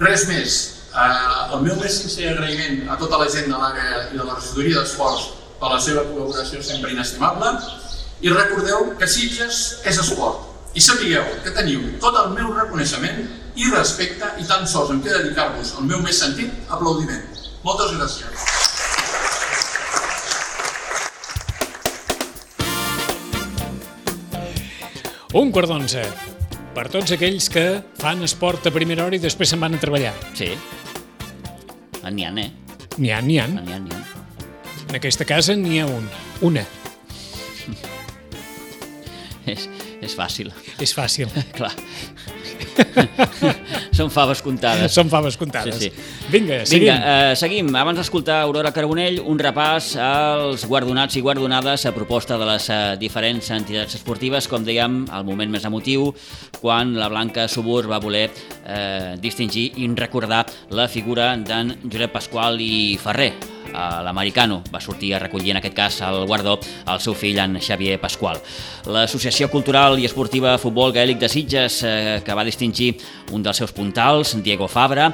Res 0.00 0.26
més, 0.30 0.56
eh, 0.94 1.54
el 1.54 1.62
meu 1.66 1.76
més 1.80 2.00
sincer 2.02 2.32
agraïment 2.32 2.90
a 2.90 2.98
tota 3.00 3.20
la 3.22 3.30
gent 3.30 3.50
de 3.50 3.60
l'àrea 3.60 4.02
i 4.12 4.18
de 4.18 4.24
la 4.24 4.34
regidoria 4.38 4.80
d'esports 4.80 5.30
per 5.60 5.70
la 5.72 5.80
seva 5.80 6.04
col·laboració 6.08 6.62
sempre 6.62 6.92
inestimable 6.94 7.54
i 8.24 8.32
recordeu 8.32 8.92
que 8.98 9.08
Sitges 9.10 9.62
és 9.84 10.02
esport 10.02 10.50
i 10.74 10.82
sapigueu 10.82 11.26
que 11.44 11.54
teniu 11.54 11.82
tot 12.02 12.18
el 12.24 12.32
meu 12.34 12.50
reconeixement 12.56 13.22
i 13.54 13.70
respecte 13.70 14.32
i 14.42 14.46
tan 14.50 14.66
sols 14.66 14.90
em 14.90 15.02
queda 15.04 15.22
dedicar-vos 15.22 15.76
el 15.78 15.90
meu 15.90 16.02
més 16.02 16.18
sentit 16.24 16.74
aplaudiment. 16.74 17.22
Moltes 17.64 17.94
gràcies. 17.94 18.63
Un 25.34 25.50
quart 25.50 25.66
d'onze. 25.70 26.04
Per 26.74 26.84
tots 26.90 27.12
aquells 27.14 27.48
que 27.50 27.64
fan 27.98 28.22
esport 28.26 28.66
a 28.68 28.72
primera 28.74 29.04
hora 29.06 29.16
i 29.18 29.22
després 29.22 29.50
se'n 29.50 29.60
van 29.62 29.74
a 29.74 29.80
treballar. 29.82 30.12
Sí. 30.38 30.50
N'hi 32.04 32.26
ha, 32.26 32.30
eh? 32.38 32.50
N'hi 33.00 33.10
ha, 33.10 33.20
n'hi 33.24 33.38
ha. 33.40 33.46
N'hi 33.50 33.72
ha, 33.74 33.78
n'hi 33.82 33.96
ha. 33.96 34.02
En 34.88 34.94
aquesta 34.98 35.24
casa 35.26 35.56
n'hi 35.58 35.80
ha 35.82 35.86
un. 35.90 36.06
Una. 36.46 36.64
És, 39.50 39.66
és 40.00 40.14
fàcil, 40.16 40.48
És 40.80 40.94
fàcil. 40.96 41.28
clar. 41.58 41.72
Són 43.98 44.10
faves 44.10 44.40
comptades. 44.44 44.92
Són 44.94 45.10
faves 45.12 45.36
comptades. 45.38 45.78
Sí, 45.78 45.90
sí. 45.90 46.28
Vinga, 46.32 46.60
seguim. 46.66 46.88
Vinga, 46.88 46.96
eh, 47.30 47.36
seguim. 47.38 47.70
Abans 47.78 48.00
d'escoltar 48.00 48.40
Aurora 48.42 48.72
Carbonell, 48.74 49.20
un 49.22 49.38
repàs 49.40 49.94
als 50.00 50.66
guardonats 50.70 51.16
i 51.18 51.24
guardonades 51.24 51.86
a 51.86 51.94
proposta 51.96 52.38
de 52.40 52.48
les 52.48 52.68
eh, 52.72 52.80
diferents 53.00 53.50
entitats 53.54 53.98
esportives, 54.00 54.48
com 54.50 54.66
dèiem, 54.66 55.04
al 55.14 55.26
moment 55.28 55.52
més 55.54 55.66
emotiu, 55.68 56.10
quan 56.60 56.96
la 56.98 57.10
Blanca 57.12 57.48
Subur 57.48 57.84
va 57.90 58.02
voler 58.02 58.28
eh, 58.30 59.14
distingir 59.22 59.70
i 59.78 59.90
recordar 59.94 60.44
la 60.74 60.88
figura 60.88 61.34
d'en 61.36 61.76
Josep 61.84 62.18
Pasqual 62.18 62.60
i 62.62 62.96
Ferrer, 63.00 63.32
l'americano. 63.74 64.62
Va 64.72 64.80
sortir 64.80 65.14
a 65.14 65.20
recollir 65.22 65.52
en 65.52 65.60
aquest 65.60 65.76
cas 65.76 66.00
el 66.06 66.24
guardó 66.26 66.58
al 66.86 67.00
seu 67.00 67.14
fill, 67.14 67.38
en 67.42 67.58
Xavier 67.60 68.00
Pasqual. 68.00 68.40
L'Associació 68.86 69.50
Cultural 69.50 69.98
i 69.98 70.06
Esportiva 70.08 70.56
Futbol 70.58 70.94
Gaèlic 70.94 71.18
de 71.18 71.28
Sitges, 71.28 71.82
eh, 71.82 72.20
que 72.24 72.34
va 72.34 72.44
distingir 72.44 72.94
un 73.32 73.42
dels 73.42 73.56
seus 73.56 73.72
puntals, 73.72 74.36
Diego 74.42 74.68
Fabra, 74.68 75.12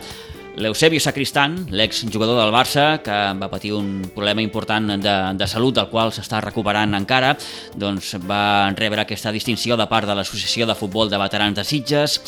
L'Eusebio 0.61 1.01
Sacristan, 1.01 1.55
l'exjugador 1.71 2.37
del 2.41 2.53
Barça, 2.53 3.01
que 3.05 3.17
va 3.39 3.49
patir 3.49 3.73
un 3.73 4.03
problema 4.15 4.43
important 4.43 4.91
de, 5.01 5.15
de 5.39 5.47
salut, 5.49 5.77
del 5.77 5.89
qual 5.89 6.13
s'està 6.13 6.41
recuperant 6.43 6.97
encara, 6.99 7.37
doncs 7.79 8.17
va 8.29 8.73
rebre 8.77 9.05
aquesta 9.05 9.33
distinció 9.33 9.79
de 9.81 9.87
part 9.89 10.11
de 10.11 10.17
l'Associació 10.19 10.67
de 10.67 10.77
Futbol 10.77 11.09
de 11.09 11.21
Veterans 11.23 11.57
de 11.57 11.65
Sitges. 11.65 12.19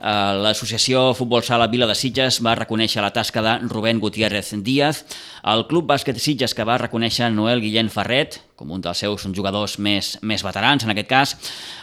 Eh, 0.00 0.32
L'Associació 0.42 1.12
Futbol 1.14 1.44
Sala 1.46 1.68
Vila 1.72 1.86
de 1.90 1.94
Sitges 1.98 2.40
va 2.44 2.56
reconèixer 2.58 3.02
la 3.04 3.12
tasca 3.14 3.42
de 3.44 3.58
Rubén 3.68 4.00
Gutiérrez 4.02 4.52
Díaz, 4.64 5.04
el 5.44 5.66
Club 5.70 5.86
Bàsquet 5.90 6.18
Sitges 6.18 6.54
que 6.54 6.66
va 6.66 6.80
reconèixer 6.82 7.30
Noel 7.32 7.62
Guillén 7.64 7.90
Ferret, 7.92 8.40
com 8.54 8.70
un 8.70 8.82
dels 8.82 9.00
seus 9.02 9.26
jugadors 9.34 9.78
més, 9.82 10.14
més 10.22 10.42
veterans, 10.46 10.84
en 10.84 10.92
aquest 10.92 11.08
cas. 11.10 11.34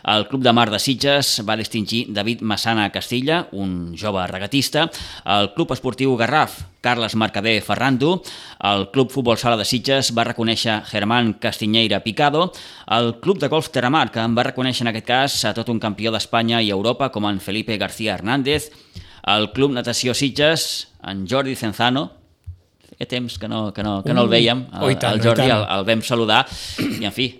El 0.08 0.28
Club 0.30 0.44
de 0.46 0.54
Mar 0.56 0.70
de 0.72 0.80
Sitges 0.80 1.42
va 1.48 1.58
distingir 1.60 2.06
David 2.16 2.42
Massana 2.42 2.90
Castilla, 2.92 3.46
un 3.52 3.96
jove 4.00 4.24
regatista. 4.32 4.88
El 5.26 5.52
Club 5.56 5.74
Esportiu 5.76 6.16
Garraf, 6.20 6.62
Carles 6.82 7.16
Mercader 7.16 7.62
Ferrando. 7.62 8.22
El 8.64 8.88
Club 8.92 9.12
Futbol 9.12 9.38
Sala 9.38 9.60
de 9.60 9.68
Sitges 9.68 10.14
va 10.16 10.26
reconèixer 10.30 10.82
Germán 10.88 11.34
Castiñeira 11.34 12.02
Picado. 12.06 12.52
El 12.88 13.18
Club 13.20 13.40
de 13.40 13.52
Golf 13.52 13.70
Terramar, 13.70 14.10
que 14.12 14.24
en 14.24 14.38
va 14.38 14.48
reconèixer 14.48 14.88
en 14.88 14.94
aquest 14.94 15.08
cas 15.12 15.38
a 15.46 15.54
tot 15.58 15.70
un 15.70 15.80
campió 15.84 16.12
d'Espanya 16.12 16.64
i 16.64 16.72
Europa, 16.72 17.12
com 17.12 17.28
en 17.28 17.44
Felipe 17.44 17.78
García 17.78 18.16
Hernández. 18.16 18.72
El 19.28 19.52
Club 19.52 19.76
Natació 19.76 20.16
Sitges, 20.16 20.88
en 21.04 21.28
Jordi 21.30 21.56
Cenzano, 21.56 22.21
feia 23.02 23.10
temps 23.10 23.38
que 23.42 23.48
no, 23.50 23.72
que 23.74 23.82
no, 23.84 24.02
que 24.06 24.14
no 24.14 24.24
el 24.28 24.30
veiem, 24.30 24.66
oh, 24.78 24.90
el, 24.90 24.98
tant, 25.02 25.16
el 25.18 25.22
oh, 25.22 25.24
Jordi 25.32 25.50
el, 25.50 25.64
el 25.80 25.86
vam 25.90 26.02
saludar 26.06 26.44
i 27.02 27.06
en 27.08 27.12
fi 27.16 27.32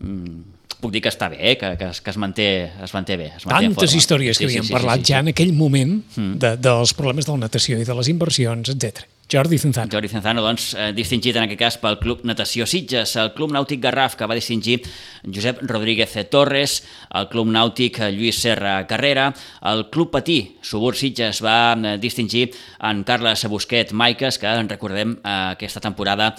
mm, 0.00 0.38
puc 0.80 0.92
dir 0.94 1.02
que 1.04 1.10
està 1.12 1.28
bé, 1.28 1.36
eh? 1.52 1.56
que, 1.60 1.74
que, 1.76 1.90
es- 1.92 2.00
que 2.00 2.10
es, 2.10 2.16
manté, 2.16 2.46
es 2.82 2.94
manté 2.96 3.16
bé. 3.20 3.26
Es 3.36 3.44
manté 3.44 3.66
Tantes 3.68 3.94
històries 3.98 4.38
que 4.40 4.46
havíem 4.48 4.68
parlat 4.72 5.02
ja 5.04 5.18
en 5.20 5.28
aquell 5.34 5.52
moment 5.52 5.98
Mm. 6.16 6.38
de, 6.40 6.54
dels 6.56 6.94
problemes 6.96 7.26
de 7.28 7.32
la 7.34 7.42
natació 7.44 7.76
i 7.78 7.84
de 7.84 7.94
les 7.98 8.08
inversions, 8.08 8.70
etc. 8.72 9.04
Jordi 9.30 9.58
Cenzano. 9.58 9.88
Jordi 9.92 10.08
Cenzano, 10.08 10.42
doncs, 10.42 10.74
eh, 10.74 10.90
distingit 10.92 11.36
en 11.36 11.44
aquest 11.44 11.60
cas 11.60 11.76
pel 11.78 11.98
Club 12.00 12.24
Natació 12.26 12.66
Sitges, 12.66 13.14
el 13.16 13.30
Club 13.36 13.52
Nàutic 13.54 13.80
Garraf, 13.80 14.16
que 14.16 14.26
va 14.26 14.34
distingir 14.34 14.80
Josep 15.22 15.60
Rodríguez 15.62 16.16
Torres, 16.30 16.82
el 17.14 17.28
Club 17.28 17.46
Nàutic 17.46 18.00
Lluís 18.10 18.40
Serra 18.42 18.86
Carrera, 18.88 19.32
el 19.62 19.88
Club 19.88 20.10
Patí, 20.10 20.56
Subur 20.62 20.96
Sitges, 20.96 21.42
va 21.42 21.76
eh, 21.78 21.96
distingir 21.98 22.50
en 22.80 23.04
Carles 23.04 23.46
Busquet 23.46 23.92
Maiques, 23.92 24.38
que, 24.38 24.46
en 24.46 24.68
recordem, 24.68 25.12
eh, 25.22 25.54
aquesta 25.54 25.80
temporada 25.80 26.34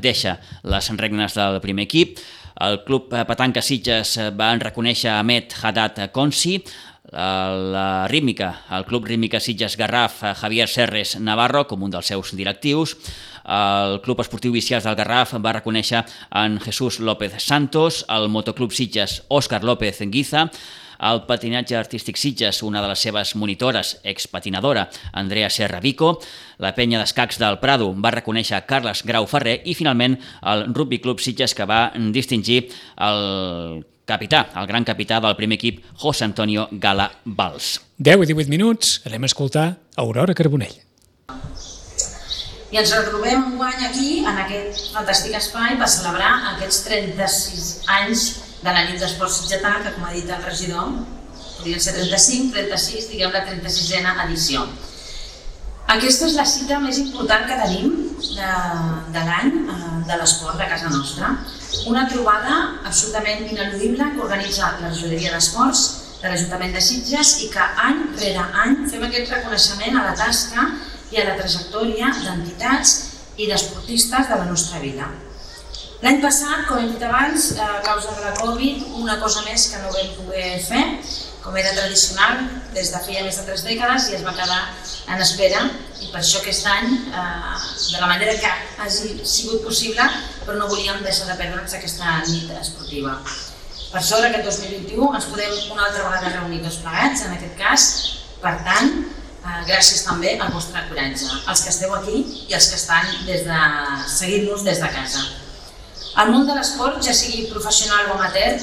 deixa 0.00 0.38
les 0.62 0.88
regnes 0.96 1.34
del 1.34 1.60
primer 1.60 1.84
equip, 1.84 2.18
el 2.60 2.82
Club 2.84 3.08
Petanca 3.10 3.62
Sitges 3.62 4.18
va 4.38 4.52
reconèixer 4.60 5.10
Ahmed 5.10 5.54
Haddad 5.62 6.10
Consi, 6.12 6.58
la 7.12 8.08
rítmica, 8.08 8.62
el 8.70 8.84
Club 8.84 9.04
Rítmica 9.04 9.38
Sitges 9.40 9.76
Garraf, 9.76 10.22
Javier 10.40 10.68
Serres 10.68 11.18
Navarro, 11.20 11.66
com 11.68 11.82
un 11.84 11.92
dels 11.92 12.08
seus 12.08 12.32
directius. 12.36 12.96
El 13.44 14.00
Club 14.00 14.22
Esportiu 14.22 14.54
Viciàs 14.54 14.86
del 14.86 14.96
Garraf 14.96 15.34
va 15.42 15.52
reconèixer 15.58 16.04
en 16.40 16.58
Jesús 16.62 17.00
López 17.00 17.36
Santos, 17.42 18.06
el 18.08 18.30
Motoclub 18.32 18.72
Sitges 18.72 19.22
Òscar 19.28 19.62
López 19.62 20.00
Guiza, 20.08 20.48
el 21.02 21.24
patinatge 21.26 21.76
artístic 21.76 22.16
Sitges, 22.16 22.62
una 22.62 22.80
de 22.80 22.88
les 22.88 23.00
seves 23.02 23.34
monitores, 23.36 23.96
expatinadora, 24.04 24.88
Andrea 25.12 25.50
Serra 25.50 25.80
Vico, 25.80 26.20
la 26.62 26.72
penya 26.76 27.00
d'escacs 27.02 27.40
del 27.42 27.58
Prado 27.58 27.90
va 27.92 28.14
reconèixer 28.14 28.62
Carles 28.70 29.02
Grau 29.04 29.26
Ferrer 29.26 29.58
i 29.66 29.74
finalment 29.74 30.16
el 30.46 30.68
Rugby 30.72 31.02
Club 31.02 31.20
Sitges 31.20 31.56
que 31.58 31.66
va 31.66 31.88
distingir 32.14 32.68
el 32.96 33.82
capità, 34.06 34.46
el 34.60 34.66
gran 34.66 34.84
capità 34.84 35.20
del 35.22 35.36
primer 35.38 35.58
equip, 35.60 35.82
José 35.98 36.24
Antonio 36.24 36.68
Gala 36.72 37.10
Valls. 37.24 37.78
10 37.98 38.24
i 38.24 38.32
18 38.32 38.50
minuts, 38.52 39.00
anem 39.06 39.24
a 39.24 39.30
escoltar 39.30 39.66
Aurora 39.96 40.34
Carbonell. 40.34 40.78
I 42.72 42.78
ens 42.80 42.92
retrobem 42.96 43.42
un 43.50 43.58
guany 43.60 43.82
aquí, 43.84 44.22
en 44.24 44.38
aquest 44.46 44.94
fantàstic 44.94 45.36
espai, 45.36 45.76
per 45.80 45.88
celebrar 45.92 46.30
aquests 46.54 46.84
36 46.86 47.66
anys 48.00 48.22
de 48.62 48.70
la 48.70 48.86
nit 48.88 49.02
d'esport 49.02 49.32
sitgetà, 49.34 49.74
que 49.84 49.92
com 49.96 50.06
ha 50.08 50.14
dit 50.14 50.30
el 50.30 50.46
regidor, 50.46 50.94
podrien 51.58 51.82
ser 51.82 51.94
35, 51.98 52.54
36, 52.56 53.10
diguem 53.12 53.34
la 53.34 53.44
36a 53.44 54.16
edició. 54.24 54.64
Aquesta 55.92 56.28
és 56.30 56.36
la 56.38 56.46
cita 56.48 56.78
més 56.80 56.98
important 57.02 57.44
que 57.48 57.58
tenim 57.60 57.90
de, 58.22 58.52
de 59.12 59.24
l'any 59.26 59.50
eh, 59.60 59.90
de 60.08 60.16
l'esport 60.20 60.56
de 60.56 60.68
casa 60.70 60.92
nostra. 60.94 61.34
Una 61.88 62.04
trobada 62.06 62.56
absolutament 62.84 63.46
ineludible 63.48 64.06
que 64.12 64.20
organitza 64.22 64.68
la 64.76 64.90
regidoria 64.90 65.32
d'esports 65.32 65.82
de 66.20 66.28
l'Ajuntament 66.28 66.74
de 66.76 66.82
Sitges 66.84 67.32
i 67.46 67.48
que 67.50 67.64
any 67.86 68.02
rere 68.20 68.44
any 68.64 68.76
fem 68.90 69.02
aquest 69.06 69.32
reconeixement 69.32 69.96
a 69.98 70.04
la 70.10 70.12
tasca 70.18 70.66
i 71.10 71.18
a 71.18 71.26
la 71.30 71.36
trajectòria 71.40 72.12
d'entitats 72.20 72.94
i 73.40 73.48
d'esportistes 73.48 74.28
de 74.28 74.38
la 74.38 74.46
nostra 74.50 74.82
vida. 74.84 75.08
L'any 76.02 76.20
passat, 76.22 76.66
com 76.68 76.78
hem 76.78 76.92
dit 76.92 77.02
abans, 77.06 77.48
a 77.62 77.80
causa 77.86 78.14
de 78.18 78.24
la 78.26 78.34
Covid, 78.38 78.86
una 79.00 79.18
cosa 79.22 79.42
més 79.46 79.68
que 79.72 79.80
no 79.82 79.92
vam 79.94 80.14
poder 80.18 80.56
fer, 80.62 80.84
com 81.42 81.56
era 81.58 81.72
tradicional 81.74 82.44
des 82.74 82.92
de 82.92 83.00
feia 83.06 83.24
més 83.26 83.38
de 83.40 83.46
tres 83.48 83.64
dècades 83.66 84.10
i 84.10 84.18
es 84.18 84.26
va 84.26 84.36
quedar 84.36 84.60
en 85.08 85.24
espera 85.24 85.64
i 86.02 86.10
per 86.10 86.20
això 86.20 86.40
aquest 86.40 86.66
any, 86.66 86.90
eh, 87.08 87.54
de 87.92 88.00
la 88.00 88.10
manera 88.10 88.34
que 88.42 88.50
hagi 88.82 89.14
sigut 89.24 89.64
possible, 89.64 90.04
però 90.44 90.58
no 90.58 90.68
volíem 90.68 91.02
deixar 91.06 91.30
de 91.30 91.38
perdre'ns 91.38 91.74
aquesta 91.78 92.18
nit 92.26 92.50
esportiva. 92.60 93.16
Per 93.92 94.02
sort, 94.02 94.24
aquest 94.24 94.46
2021 94.48 95.10
ens 95.14 95.28
podem 95.30 95.56
una 95.72 95.86
altra 95.86 96.08
vegada 96.08 96.34
reunir 96.38 96.62
tots 96.64 96.80
plegats, 96.84 97.26
en 97.26 97.36
aquest 97.36 97.58
cas, 97.60 97.88
per 98.42 98.54
tant, 98.66 98.92
eh, 99.44 99.60
gràcies 99.68 100.04
també 100.06 100.38
al 100.38 100.52
vostre 100.54 100.82
coratge, 100.88 101.28
els 101.46 101.62
que 101.62 101.72
esteu 101.74 101.94
aquí 101.94 102.18
i 102.48 102.54
els 102.58 102.68
que 102.70 102.80
estan 102.80 103.08
des 103.28 103.46
de 103.46 103.60
seguint-nos 104.16 104.64
des 104.68 104.80
de 104.82 104.92
casa. 104.96 105.26
El 106.22 106.32
món 106.32 106.46
de 106.48 106.54
l'esport, 106.56 106.98
ja 107.04 107.14
sigui 107.16 107.46
professional 107.52 108.10
o 108.10 108.16
amateur, 108.18 108.58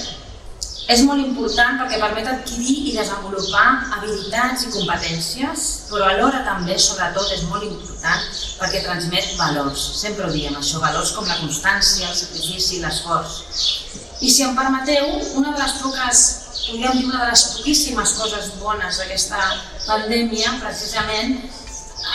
és 0.90 1.04
molt 1.06 1.22
important 1.22 1.78
perquè 1.78 2.00
permet 2.02 2.28
adquirir 2.32 2.76
i 2.90 2.96
desenvolupar 2.96 3.66
habilitats 3.98 4.66
i 4.66 4.72
competències, 4.74 5.66
però 5.92 6.08
alhora 6.10 6.42
també, 6.48 6.78
sobretot, 6.82 7.30
és 7.36 7.44
molt 7.52 7.68
important 7.68 8.26
perquè 8.58 8.82
transmet 8.88 9.36
valors. 9.38 9.84
Sempre 10.00 10.26
ho 10.26 10.34
diem, 10.34 10.58
això, 10.58 10.82
valors 10.82 11.14
com 11.14 11.30
la 11.30 11.38
constància, 11.44 12.10
el 12.10 12.18
sacrifici, 12.18 12.82
l'esforç. 12.82 13.38
I 14.20 14.34
si 14.34 14.44
em 14.48 14.58
permeteu, 14.58 15.14
una 15.40 15.54
de 15.54 15.62
les 15.62 15.78
poques, 15.84 16.24
podríem 16.66 16.98
dir 16.98 17.06
una 17.12 17.22
de 17.22 17.30
les 17.36 17.46
poquíssimes 17.54 18.16
coses 18.18 18.50
bones 18.60 18.98
d'aquesta 19.00 19.46
pandèmia, 19.86 20.58
precisament, 20.64 21.38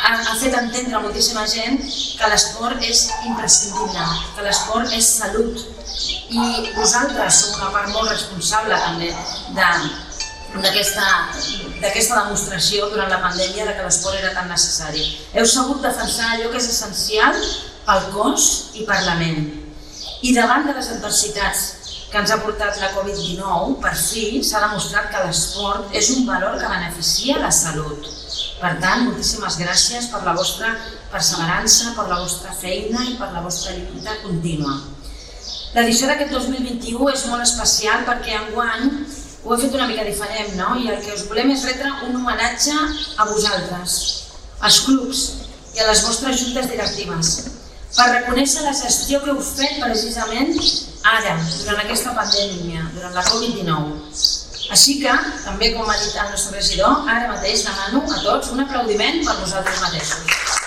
ha, 0.05 0.13
ha 0.31 0.37
fet 0.37 0.55
entendre 0.59 0.97
a 0.97 1.03
moltíssima 1.05 1.45
gent 1.49 1.81
que 2.19 2.31
l'esport 2.31 2.83
és 2.85 3.05
imprescindible, 3.29 4.07
que 4.37 4.47
l'esport 4.47 4.93
és 4.97 5.11
salut. 5.21 5.63
I 6.35 6.73
vosaltres 6.77 7.41
sou 7.41 7.55
una 7.59 7.71
part 7.75 7.93
molt 7.95 8.11
responsable 8.11 8.79
també 8.85 9.11
de, 9.57 9.69
d'aquesta 10.63 12.21
demostració 12.23 12.91
durant 12.93 13.13
la 13.13 13.23
pandèmia 13.23 13.69
de 13.69 13.77
que 13.77 13.87
l'esport 13.87 14.19
era 14.21 14.35
tan 14.37 14.51
necessari. 14.53 15.07
Heu 15.35 15.47
sabut 15.49 15.83
defensar 15.85 16.35
allò 16.35 16.51
que 16.53 16.61
és 16.61 16.69
essencial 16.73 17.39
pel 17.87 18.11
cos 18.17 18.51
i 18.81 18.85
per 18.89 19.01
la 19.07 19.17
ment. 19.21 19.49
I 20.25 20.33
davant 20.37 20.67
de 20.69 20.77
les 20.77 20.91
adversitats 20.93 21.65
que 22.15 22.21
ens 22.23 22.31
ha 22.31 22.37
portat 22.39 22.77
la 22.79 22.93
Covid-19, 22.95 23.81
per 23.83 23.91
fi 23.99 24.39
s'ha 24.47 24.61
demostrat 24.63 25.09
que 25.11 25.23
l'esport 25.25 25.97
és 25.99 26.13
un 26.15 26.29
valor 26.29 26.61
que 26.61 26.69
beneficia 26.71 27.41
la 27.43 27.51
salut. 27.51 28.07
Per 28.61 28.71
tant, 28.85 29.03
moltíssimes 29.09 29.57
gràcies 29.59 30.07
per 30.13 30.21
la 30.23 30.37
vostra 30.39 30.71
perseverança, 31.11 31.91
per 31.97 32.05
la 32.13 32.21
vostra 32.21 32.55
feina 32.55 33.03
i 33.03 33.17
per 33.19 33.33
la 33.35 33.43
vostra 33.43 33.75
lluita 33.75 34.15
contínua. 34.23 34.77
L'edició 35.75 36.07
d'aquest 36.07 36.31
2021 36.37 37.11
és 37.17 37.27
molt 37.33 37.49
especial 37.49 38.07
perquè 38.07 38.39
enguany 38.45 38.87
ho 39.43 39.57
he 39.57 39.61
fet 39.65 39.75
una 39.75 39.91
mica 39.91 40.07
diferent, 40.07 40.55
no? 40.55 40.71
I 40.79 40.95
el 40.95 41.03
que 41.03 41.19
us 41.19 41.27
volem 41.27 41.51
és 41.59 41.67
retre 41.67 41.91
un 42.07 42.15
homenatge 42.23 42.79
a 43.19 43.27
vosaltres, 43.35 44.01
als 44.63 44.85
clubs 44.87 45.27
i 45.75 45.83
a 45.83 45.91
les 45.91 46.07
vostres 46.07 46.39
juntes 46.47 46.71
directives, 46.71 47.37
per 47.99 48.13
reconèixer 48.15 48.63
la 48.63 48.81
gestió 48.87 49.19
que 49.27 49.35
heu 49.35 49.47
fet 49.51 49.83
precisament 49.83 50.55
ara, 51.05 51.37
durant 51.37 51.83
aquesta 51.85 52.15
pandèmia, 52.17 52.89
durant 52.97 53.15
la 53.17 53.25
Covid-19. 53.29 54.33
Així 54.75 54.97
que, 55.03 55.13
també 55.45 55.75
com 55.75 55.89
ha 55.91 55.97
dit 56.01 56.17
el 56.17 56.31
nostre 56.33 56.57
regidor, 56.57 57.05
ara 57.05 57.29
mateix 57.35 57.67
demano 57.67 58.01
a 58.09 58.21
tots 58.25 58.53
un 58.55 58.65
aplaudiment 58.65 59.21
per 59.27 59.37
vosaltres 59.43 59.83
mateixos. 59.85 60.63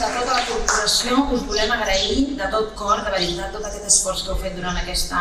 De 0.00 0.06
tota 0.14 0.32
la 0.32 0.44
corporació, 0.46 1.16
us 1.34 1.42
volem 1.44 1.72
agrair 1.74 2.22
de 2.38 2.46
tot 2.52 2.70
cor, 2.78 3.02
de 3.04 3.10
veritat, 3.12 3.50
tot 3.52 3.66
aquest 3.68 3.88
esforç 3.90 4.22
que 4.24 4.32
heu 4.32 4.38
fet 4.40 4.54
durant 4.56 4.78
aquesta 4.80 5.20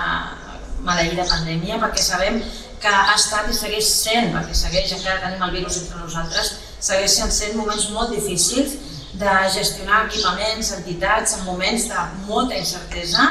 maleïda 0.85 1.25
pandèmia, 1.27 1.79
perquè 1.81 2.03
sabem 2.05 2.39
que 2.79 2.93
ha 2.93 3.15
estat 3.17 3.49
i 3.51 3.57
segueix 3.57 3.89
sent, 3.91 4.29
perquè 4.35 4.55
segueix, 4.55 4.93
encara 4.95 5.19
tenim 5.25 5.43
el 5.49 5.55
virus 5.57 5.81
entre 5.81 5.99
nosaltres, 5.99 6.53
segueixen 6.79 7.31
sent 7.31 7.57
moments 7.59 7.89
molt 7.95 8.13
difícils 8.15 8.77
de 9.19 9.35
gestionar 9.53 10.05
equipaments, 10.07 10.71
entitats, 10.77 11.35
en 11.37 11.45
moments 11.45 11.87
de 11.91 12.03
molta 12.27 12.57
incertesa 12.57 13.25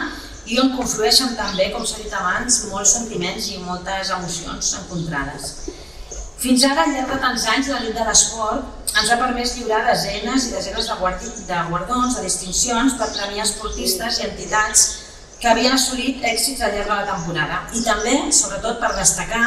i 0.48 0.58
on 0.60 0.74
conflueixen 0.76 1.34
també, 1.36 1.68
com 1.72 1.84
s'ha 1.86 2.00
dit 2.02 2.14
abans, 2.14 2.62
molts 2.72 2.94
sentiments 2.96 3.50
i 3.52 3.60
moltes 3.64 4.12
emocions 4.16 4.72
encontrades. 4.82 5.50
Fins 6.38 6.64
ara, 6.64 6.84
al 6.84 6.94
llarg 6.94 7.10
de 7.12 7.18
tants 7.24 7.46
anys, 7.52 7.68
la 7.72 7.80
lluita 7.82 8.04
de 8.04 8.10
l'esport 8.10 8.92
ens 8.98 9.10
ha 9.10 9.18
permès 9.20 9.56
lliurar 9.56 9.82
desenes 9.88 10.46
i 10.46 10.54
desenes 10.54 10.88
de, 10.88 11.32
de 11.48 11.58
guardons, 11.70 12.16
de 12.16 12.24
distincions 12.24 12.94
per 13.00 13.10
premiar 13.16 13.44
esportistes 13.44 14.20
i 14.20 14.28
entitats 14.28 14.86
que 15.40 15.50
havien 15.50 15.74
assolit 15.74 16.24
èxits 16.26 16.62
al 16.62 16.74
llarg 16.74 16.88
de 16.90 16.96
la 16.96 17.08
temporada 17.10 17.58
i 17.74 17.82
també, 17.86 18.16
sobretot, 18.34 18.80
per 18.82 18.94
destacar 18.96 19.44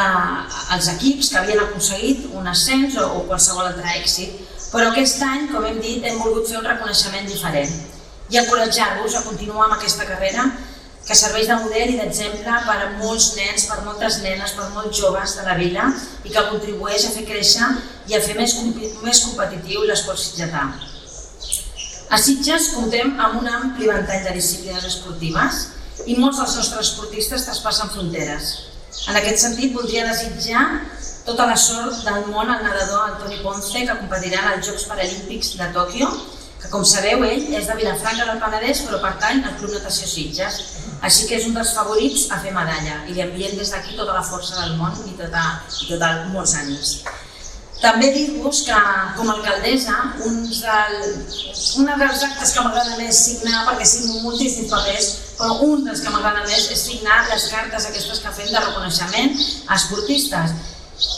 eh, 0.00 0.74
els 0.76 0.88
equips 0.96 1.30
que 1.32 1.40
havien 1.42 1.62
aconseguit 1.64 2.26
un 2.32 2.48
ascens 2.48 2.96
o, 2.96 3.06
o 3.18 3.24
qualsevol 3.30 3.68
altre 3.70 3.96
èxit 4.00 4.40
però 4.72 4.88
aquest 4.88 5.20
any, 5.26 5.48
com 5.52 5.64
hem 5.68 5.80
dit, 5.84 6.04
hem 6.04 6.20
volgut 6.22 6.48
fer 6.48 6.60
un 6.62 6.68
reconeixement 6.68 7.26
diferent 7.28 7.72
i 8.32 8.38
encoratjar-vos 8.40 9.18
a 9.18 9.26
continuar 9.26 9.66
amb 9.66 9.76
aquesta 9.76 10.06
carrera 10.08 10.46
que 11.06 11.16
serveix 11.18 11.48
de 11.50 11.58
model 11.60 11.92
i 11.92 11.98
d'exemple 11.98 12.58
per 12.66 12.76
a 12.78 12.88
molts 13.00 13.32
nens, 13.36 13.66
per 13.68 13.82
moltes 13.84 14.20
nenes, 14.22 14.54
per 14.56 14.70
molts 14.72 14.96
joves 14.96 15.36
de 15.36 15.44
la 15.48 15.58
vila 15.58 15.90
i 16.22 16.30
que 16.30 16.46
contribueix 16.48 17.04
a 17.04 17.12
fer 17.16 17.26
créixer 17.28 17.68
i 18.08 18.16
a 18.16 18.22
fer 18.22 18.38
més, 18.38 18.54
més 19.02 19.22
competitiu 19.26 19.84
l'esport 19.84 20.20
sitgetà. 20.22 20.68
A 22.12 22.18
Sitges 22.20 22.70
comptem 22.74 23.14
amb 23.24 23.40
un 23.40 23.48
ampli 23.48 23.88
ventall 23.88 24.26
de 24.28 24.36
disciplines 24.36 24.84
esportives 24.88 25.62
i 26.06 26.16
molts 26.16 26.40
dels 26.40 26.58
nostres 26.60 26.92
esportistes 26.92 27.48
traspassen 27.48 27.92
fronteres. 27.92 28.52
En 28.92 29.16
aquest 29.18 29.40
sentit, 29.40 29.72
voldria 29.74 30.04
desitjar 30.08 30.64
tota 31.26 31.46
la 31.48 31.56
sort 31.56 32.02
del 32.04 32.26
món 32.34 32.50
al 32.50 32.62
nedador 32.66 33.06
Antoni 33.06 33.40
Ponce, 33.42 33.86
que 33.86 33.98
competirà 33.98 34.42
als 34.50 34.68
Jocs 34.68 34.84
Paralímpics 34.90 35.54
de 35.60 35.68
Tòquio, 35.74 36.10
que 36.62 36.70
com 36.70 36.84
sabeu 36.86 37.24
ell 37.26 37.48
és 37.58 37.66
de 37.66 37.76
Vilafranca 37.78 38.26
del 38.28 38.38
Penedès 38.42 38.84
però 38.86 39.00
pertany 39.02 39.42
al 39.42 39.56
Club 39.58 39.72
Natació 39.74 40.06
Sitges, 40.10 40.60
així 41.02 41.26
que 41.26 41.40
és 41.40 41.48
un 41.48 41.56
dels 41.56 41.72
favorits 41.74 42.28
a 42.30 42.38
fer 42.44 42.52
medalla 42.54 43.00
i 43.08 43.16
li 43.16 43.24
enviem 43.24 43.56
des 43.58 43.72
d'aquí 43.74 43.96
tota 43.98 44.14
la 44.14 44.22
força 44.28 44.60
del 44.60 44.76
món 44.78 44.94
i 45.08 45.16
tota, 45.18 45.42
i 45.80 45.90
tota 45.90 46.12
molts 46.34 46.54
ànims. 46.60 46.94
També 47.82 48.12
dir-vos 48.14 48.60
que, 48.62 48.80
com 49.16 49.30
a 49.30 49.32
alcaldessa, 49.34 49.94
un, 50.28 50.36
del, 50.46 50.92
un 51.82 51.88
dels 51.90 52.20
actes 52.28 52.52
que 52.54 52.62
m'agrada 52.62 52.98
més 53.00 53.22
signar, 53.26 53.64
perquè 53.66 53.86
signo 53.90 54.20
moltíssims 54.22 54.70
papers, 54.70 55.08
però 55.40 55.56
un 55.66 55.82
dels 55.88 56.04
que 56.04 56.12
m'agrada 56.14 56.44
més 56.46 56.68
és 56.70 56.84
signar 56.86 57.24
les 57.26 57.48
cartes 57.50 57.88
aquestes 57.90 58.22
que 58.22 58.36
fem 58.38 58.52
de 58.54 58.62
reconeixement 58.68 59.34
a 59.66 59.80
esportistes. 59.80 60.54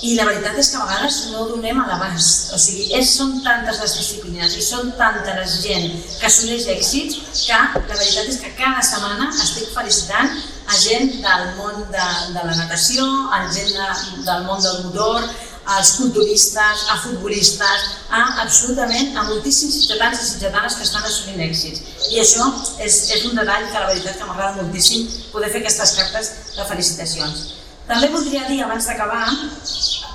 I 0.08 0.14
la 0.16 0.24
veritat 0.24 0.56
és 0.56 0.70
que 0.72 0.80
a 0.80 0.86
vegades 0.88 1.20
no 1.34 1.44
donem 1.50 1.82
a 1.82 1.86
l'abast. 1.90 2.54
O 2.56 2.58
sigui, 2.60 2.86
és, 2.96 3.12
són 3.12 3.36
tantes 3.44 3.82
les 3.84 3.96
disciplines 3.98 4.56
i 4.56 4.64
són 4.64 4.94
tanta 4.96 5.36
la 5.36 5.44
gent 5.44 5.90
que 6.16 6.28
assoleix 6.30 6.64
èxits 6.72 7.44
que 7.44 7.58
la 7.60 7.98
veritat 8.00 8.30
és 8.32 8.40
que 8.40 8.56
cada 8.56 8.80
setmana 8.80 9.28
estic 9.34 9.68
felicitant 9.76 10.32
a 10.64 10.78
gent 10.80 11.18
del 11.20 11.50
món 11.58 11.84
de, 11.92 12.06
de 12.32 12.44
la 12.48 12.56
natació, 12.62 13.04
a 13.28 13.44
gent 13.52 13.74
de, 13.76 13.88
del 14.24 14.46
món 14.48 14.64
del 14.64 14.86
motor, 14.86 15.28
als 15.66 15.94
culturistes, 15.96 16.84
a 16.92 16.98
futbolistes, 17.02 17.88
a 18.10 18.42
absolutament 18.42 19.16
a 19.16 19.24
moltíssims 19.30 19.80
ciutadans 19.80 20.20
i 20.20 20.30
ciutadanes 20.34 20.76
que 20.76 20.84
estan 20.84 21.04
assolint 21.08 21.40
èxits. 21.48 21.80
I 22.12 22.20
això 22.20 22.46
és, 22.84 22.98
és 23.16 23.24
un 23.30 23.38
detall 23.38 23.66
que 23.70 23.80
la 23.80 23.90
veritat 23.90 24.18
que 24.18 24.28
m'agrada 24.28 24.62
moltíssim 24.62 25.08
poder 25.32 25.50
fer 25.54 25.62
aquestes 25.64 25.96
cartes 25.98 26.32
de 26.56 26.68
felicitacions. 26.68 27.44
També 27.88 28.08
voldria 28.12 28.46
dir, 28.48 28.62
abans 28.64 28.86
d'acabar, 28.88 29.26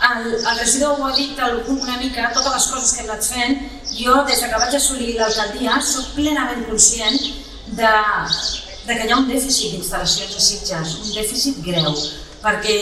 el, 0.09 0.23
el 0.37 0.55
regidor 0.57 0.97
ho 0.97 1.09
ha 1.09 1.15
dit 1.17 1.37
una 1.67 1.97
mica, 1.97 2.31
totes 2.33 2.55
les 2.55 2.69
coses 2.71 2.93
que 2.93 3.03
hem 3.03 3.11
anat 3.11 3.27
fent, 3.27 3.59
jo, 3.93 4.15
des 4.29 4.41
que 4.41 4.61
vaig 4.63 4.77
assolir 4.77 5.17
l'alcaldia, 5.19 5.75
sóc 5.85 6.15
plenament 6.15 6.65
conscient 6.69 7.19
de, 7.77 7.93
de 8.87 8.95
que 8.95 9.05
hi 9.05 9.13
ha 9.13 9.19
un 9.19 9.29
dèficit 9.29 9.75
d'instal·lacions 9.75 10.33
a 10.39 10.41
Sitges, 10.47 10.95
un 11.03 11.13
dèficit 11.13 11.61
greu, 11.65 11.93
perquè 12.41 12.79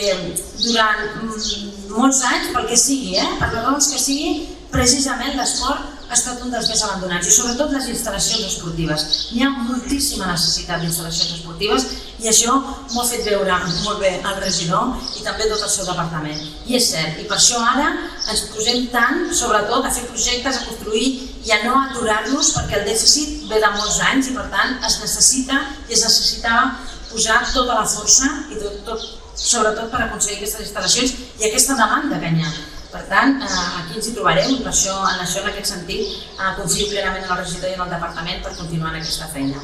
durant 0.61 1.03
mm, 1.25 1.76
molts 1.97 2.23
anys, 2.31 2.51
pel 2.53 2.67
que 2.69 2.79
sigui, 2.79 3.17
eh, 3.17 3.29
per 3.39 3.51
les 3.51 3.63
raons 3.63 3.91
que 3.91 4.01
sigui, 4.01 4.33
precisament 4.71 5.37
l'esport 5.37 5.93
ha 6.07 6.15
estat 6.15 6.43
un 6.43 6.51
dels 6.53 6.67
més 6.71 6.81
abandonats 6.85 7.27
i 7.27 7.33
sobretot 7.35 7.73
les 7.75 7.87
instal·lacions 7.91 8.45
esportives. 8.47 9.05
Hi 9.35 9.43
ha 9.43 9.49
moltíssima 9.51 10.29
necessitat 10.29 10.79
d'instal·lacions 10.83 11.33
esportives 11.35 11.87
i 12.23 12.29
això 12.31 12.55
m'ho 12.61 13.01
ha 13.01 13.07
fet 13.09 13.25
veure 13.27 13.57
molt 13.83 13.99
bé 14.03 14.13
el 14.15 14.39
regidor 14.39 14.93
i 15.19 15.25
també 15.25 15.49
tot 15.51 15.65
el 15.67 15.73
seu 15.73 15.89
departament. 15.89 16.39
I 16.65 16.77
és 16.79 16.89
cert, 16.93 17.19
i 17.19 17.27
per 17.27 17.35
això 17.37 17.59
ara 17.73 17.89
ens 18.31 18.45
posem 18.53 18.87
tant, 18.93 19.25
sobretot, 19.35 19.83
a 19.83 19.93
fer 19.97 20.07
projectes, 20.07 20.61
a 20.61 20.69
construir 20.69 21.09
i 21.43 21.53
a 21.55 21.61
no 21.65 21.75
aturar-los 21.81 22.53
perquè 22.55 22.79
el 22.79 22.87
dèficit 22.87 23.43
ve 23.51 23.59
de 23.63 23.73
molts 23.75 23.99
anys 24.11 24.31
i 24.31 24.37
per 24.37 24.47
tant 24.53 24.79
es 24.87 24.99
necessita 25.03 25.59
i 25.89 25.97
es 25.97 26.07
necessitava 26.07 26.71
posar 27.11 27.41
tota 27.51 27.81
la 27.81 27.87
força 27.87 28.31
i 28.51 28.59
tot, 28.63 28.81
tot, 28.87 29.05
sobretot 29.37 29.91
per 29.93 30.01
aconseguir 30.03 30.39
aquestes 30.41 30.65
instal·lacions 30.67 31.13
i 31.37 31.47
aquesta 31.49 31.77
demanda 31.77 32.19
que 32.21 32.33
hi 32.33 32.43
ha. 32.43 32.55
Per 32.91 33.03
tant, 33.09 33.35
eh, 33.43 33.63
aquí 33.79 33.97
ens 33.99 34.07
hi 34.07 34.15
trobarem, 34.15 34.57
per 34.63 34.71
això, 34.71 34.95
en 35.11 35.21
això, 35.21 35.43
en 35.43 35.51
aquest 35.51 35.73
sentit, 35.73 36.07
eh, 36.39 36.51
confio 36.57 36.87
plenament 36.89 37.23
en 37.25 37.31
el 37.31 37.41
regidor 37.43 37.69
i 37.69 37.73
en 37.75 37.85
el 37.85 37.93
departament 37.93 38.43
per 38.43 38.55
continuar 38.55 38.93
en 38.93 39.01
aquesta 39.01 39.27
feina. 39.33 39.61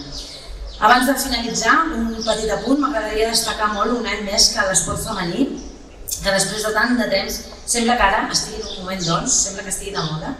Abans 0.80 1.08
de 1.08 1.16
finalitzar, 1.16 1.76
un 1.96 2.10
petit 2.26 2.52
apunt, 2.52 2.80
m'agradaria 2.82 3.30
destacar 3.30 3.70
molt 3.74 3.94
un 3.96 4.06
any 4.06 4.26
més 4.28 4.50
que 4.54 4.66
l'esport 4.68 5.00
femení, 5.00 5.48
que 6.24 6.32
després 6.36 6.66
de 6.68 6.74
tant 6.76 6.98
de 7.00 7.08
temps 7.10 7.40
sembla 7.66 7.96
que 7.98 8.04
ara 8.10 8.28
estigui 8.32 8.62
en 8.62 8.68
un 8.68 8.80
moment 8.84 9.06
doncs, 9.08 9.40
sembla 9.48 9.64
que 9.64 9.72
estigui 9.74 9.96
de 9.96 10.04
moda, 10.04 10.36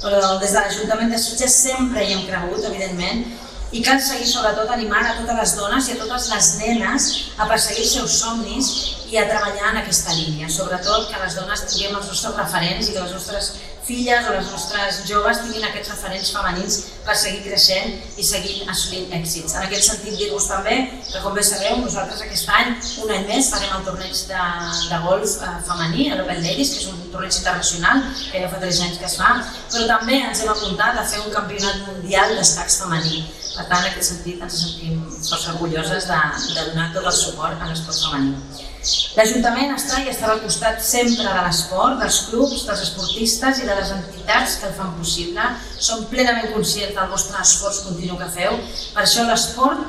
però 0.00 0.38
des 0.38 0.52
de 0.54 0.60
l'Ajuntament 0.60 1.10
de 1.10 1.18
Sitges 1.18 1.56
sempre 1.64 2.04
hi 2.04 2.14
hem 2.14 2.26
cregut, 2.28 2.64
evidentment, 2.70 3.24
i 3.72 3.82
cal 3.84 3.98
seguir 4.00 4.26
sobretot 4.28 4.70
animant 4.72 5.04
a 5.04 5.16
totes 5.18 5.36
les 5.38 5.54
dones 5.58 5.88
i 5.88 5.94
a 5.94 5.98
totes 6.00 6.28
les 6.32 6.46
nenes 6.62 7.08
a 7.36 7.48
perseguir 7.50 7.84
els 7.84 7.94
seus 7.98 8.14
somnis 8.22 8.70
i 9.12 9.18
a 9.20 9.26
treballar 9.28 9.72
en 9.72 9.82
aquesta 9.82 10.14
línia. 10.16 10.48
Sobretot 10.52 11.10
que 11.10 11.20
les 11.20 11.36
dones 11.36 11.64
tinguem 11.68 11.98
els 11.98 12.08
nostres 12.08 12.38
referents 12.38 12.88
i 12.88 12.94
que 12.94 13.04
les 13.04 13.12
nostres 13.16 13.50
filles 13.88 14.28
o 14.28 14.34
les 14.36 14.48
nostres 14.52 15.00
joves 15.08 15.40
tinguin 15.40 15.64
aquests 15.64 15.94
referents 15.94 16.32
femenins 16.34 16.76
per 17.06 17.14
seguir 17.16 17.40
creixent 17.46 17.94
i 18.20 18.26
seguir 18.26 18.56
assolint 18.68 19.14
èxits. 19.16 19.54
En 19.56 19.64
aquest 19.64 19.88
sentit, 19.88 20.18
dir-vos 20.20 20.48
també 20.50 20.76
que, 21.06 21.22
com 21.24 21.36
bé 21.36 21.44
sabeu, 21.46 21.78
nosaltres 21.80 22.20
aquest 22.26 22.52
any, 22.58 22.74
un 23.04 23.14
any 23.16 23.24
més, 23.30 23.48
farem 23.54 23.72
el 23.78 23.86
torneig 23.88 24.22
de, 24.28 24.44
de 24.92 25.00
golf 25.06 25.38
eh, 25.40 25.54
femení, 25.70 26.10
l'Open 26.12 26.44
Ladies, 26.44 26.74
que 26.74 26.84
és 26.84 26.92
un 26.92 27.02
torneig 27.14 27.40
internacional, 27.40 28.04
que 28.28 28.44
ja 28.44 28.52
fa 28.52 28.62
3 28.66 28.84
anys 28.88 29.00
que 29.00 29.08
es 29.08 29.18
fa, 29.22 29.34
però 29.72 29.88
també 29.94 30.20
ens 30.20 30.44
hem 30.44 30.52
apuntat 30.52 31.00
a 31.00 31.08
fer 31.08 31.24
un 31.24 31.32
campionat 31.32 31.84
mundial 31.88 32.36
d'escacs 32.36 32.82
femení. 32.84 33.24
Per 33.56 33.64
tant, 33.66 33.80
en 33.80 33.92
aquest 33.94 34.12
sentit, 34.12 34.42
ens 34.44 34.64
sentim 34.66 35.00
força 35.16 35.54
orgulloses 35.56 36.10
de, 36.12 36.24
de 36.52 36.72
donar 36.72 36.90
tot 36.92 37.08
el 37.08 37.16
suport 37.24 37.56
a 37.56 37.72
l'esport 37.72 38.04
femení. 38.04 38.67
L'Ajuntament 39.16 39.72
està 39.74 39.98
i 40.04 40.10
estarà 40.12 40.36
al 40.36 40.44
costat 40.44 40.78
sempre 40.84 41.26
de 41.26 41.40
l'esport, 41.46 41.98
dels 41.98 42.18
clubs, 42.28 42.62
dels 42.68 42.84
esportistes 42.84 43.58
i 43.62 43.66
de 43.66 43.74
les 43.74 43.90
entitats 43.96 44.54
que 44.60 44.68
el 44.70 44.76
fan 44.76 44.94
possible. 45.00 45.48
Som 45.88 46.06
plenament 46.12 46.52
conscients 46.54 46.94
del 46.94 47.10
vostre 47.10 47.42
esforç 47.42 47.82
continu 47.88 48.18
que 48.20 48.30
feu. 48.36 48.60
Per 48.94 49.02
això 49.02 49.26
l'esport 49.26 49.82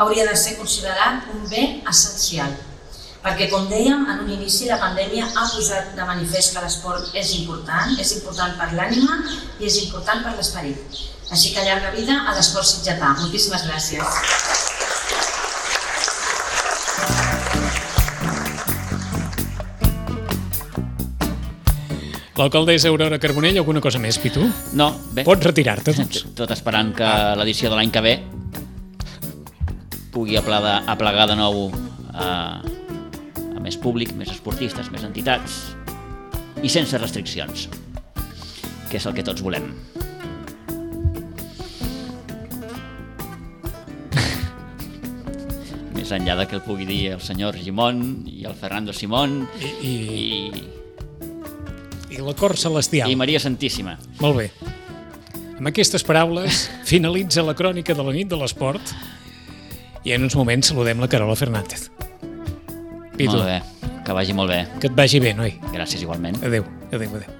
hauria 0.00 0.26
de 0.30 0.36
ser 0.40 0.56
considerat 0.56 1.28
un 1.34 1.44
bé 1.52 1.66
essencial. 1.92 2.56
Perquè, 3.20 3.50
com 3.52 3.66
dèiem, 3.68 4.06
en 4.08 4.22
un 4.24 4.32
inici 4.32 4.70
la 4.70 4.80
pandèmia 4.80 5.26
ha 5.28 5.44
posat 5.52 5.92
de 5.98 6.06
manifest 6.08 6.54
que 6.54 6.64
l'esport 6.64 7.12
és 7.20 7.34
important, 7.42 7.92
és 8.00 8.14
important 8.16 8.56
per 8.56 8.70
l'ànima 8.72 9.20
i 9.60 9.68
és 9.68 9.76
important 9.84 10.24
per 10.24 10.32
l'esperit. 10.38 11.04
Així 11.30 11.52
que 11.52 11.66
llarga 11.66 11.92
vida 11.92 12.16
a 12.24 12.34
l'esport 12.38 12.66
sitgetà. 12.66 13.12
Moltíssimes 13.20 13.68
gràcies. 13.68 14.99
L'alcaldessa 22.40 22.88
Aurora 22.88 23.18
Carbonell, 23.20 23.58
alguna 23.60 23.82
cosa 23.84 23.98
més, 24.00 24.16
Pitu? 24.16 24.40
No, 24.72 24.86
bé. 25.12 25.26
Pots 25.28 25.44
retirar-te, 25.44 25.92
doncs. 25.92 26.22
Tot 26.38 26.48
esperant 26.54 26.94
que 26.96 27.04
l'edició 27.36 27.68
de 27.68 27.76
l'any 27.76 27.90
que 27.92 28.00
ve 28.00 28.14
pugui 30.14 30.38
aplegar, 30.40 30.80
aplegar 30.88 31.26
de 31.28 31.36
nou 31.36 31.68
a, 32.14 32.62
a 32.64 33.60
més 33.60 33.76
públic, 33.76 34.16
més 34.16 34.32
esportistes, 34.32 34.88
més 34.88 35.04
entitats 35.04 35.76
i 36.64 36.68
sense 36.72 36.96
restriccions, 36.96 37.68
que 38.88 38.96
és 38.96 39.04
el 39.04 39.14
que 39.20 39.24
tots 39.26 39.44
volem. 39.44 39.68
més 45.92 46.08
enllà 46.16 46.40
de 46.40 46.48
que 46.48 46.56
el 46.56 46.64
pugui 46.64 46.88
dir 46.88 47.12
el 47.18 47.20
senyor 47.20 47.52
Gimón 47.60 48.24
i 48.32 48.48
el 48.48 48.56
Fernando 48.56 48.96
Simón 48.96 49.44
I, 49.60 49.68
i, 49.84 49.92
i, 49.92 50.79
i 52.20 52.26
la 52.26 52.34
cor 52.36 52.54
celestial. 52.60 53.08
i 53.10 53.16
Maria 53.16 53.40
Santíssima. 53.40 53.96
Molt 54.20 54.36
bé. 54.42 54.50
Amb 55.58 55.68
aquestes 55.72 56.04
paraules 56.06 56.66
finalitza 56.90 57.42
la 57.44 57.56
crònica 57.56 57.96
de 57.96 58.04
la 58.06 58.12
nit 58.16 58.28
de 58.30 58.36
l'esport 58.40 58.92
i 60.04 60.14
en 60.16 60.24
uns 60.28 60.36
moments 60.36 60.70
saludem 60.72 61.00
la 61.00 61.08
Carola 61.12 61.36
Fernández. 61.36 61.88
Pitu, 63.16 63.36
Molt 63.36 63.44
bé, 63.50 63.58
que 64.06 64.14
vagi 64.16 64.32
molt 64.32 64.48
bé. 64.52 64.62
que 64.80 64.88
et 64.88 64.96
vagi 64.96 65.20
bé, 65.20 65.34
noi. 65.36 65.52
Gràcies 65.74 66.00
igualment. 66.00 66.38
Adéu, 66.44 66.64
adéu, 66.92 67.16
adéu. 67.20 67.39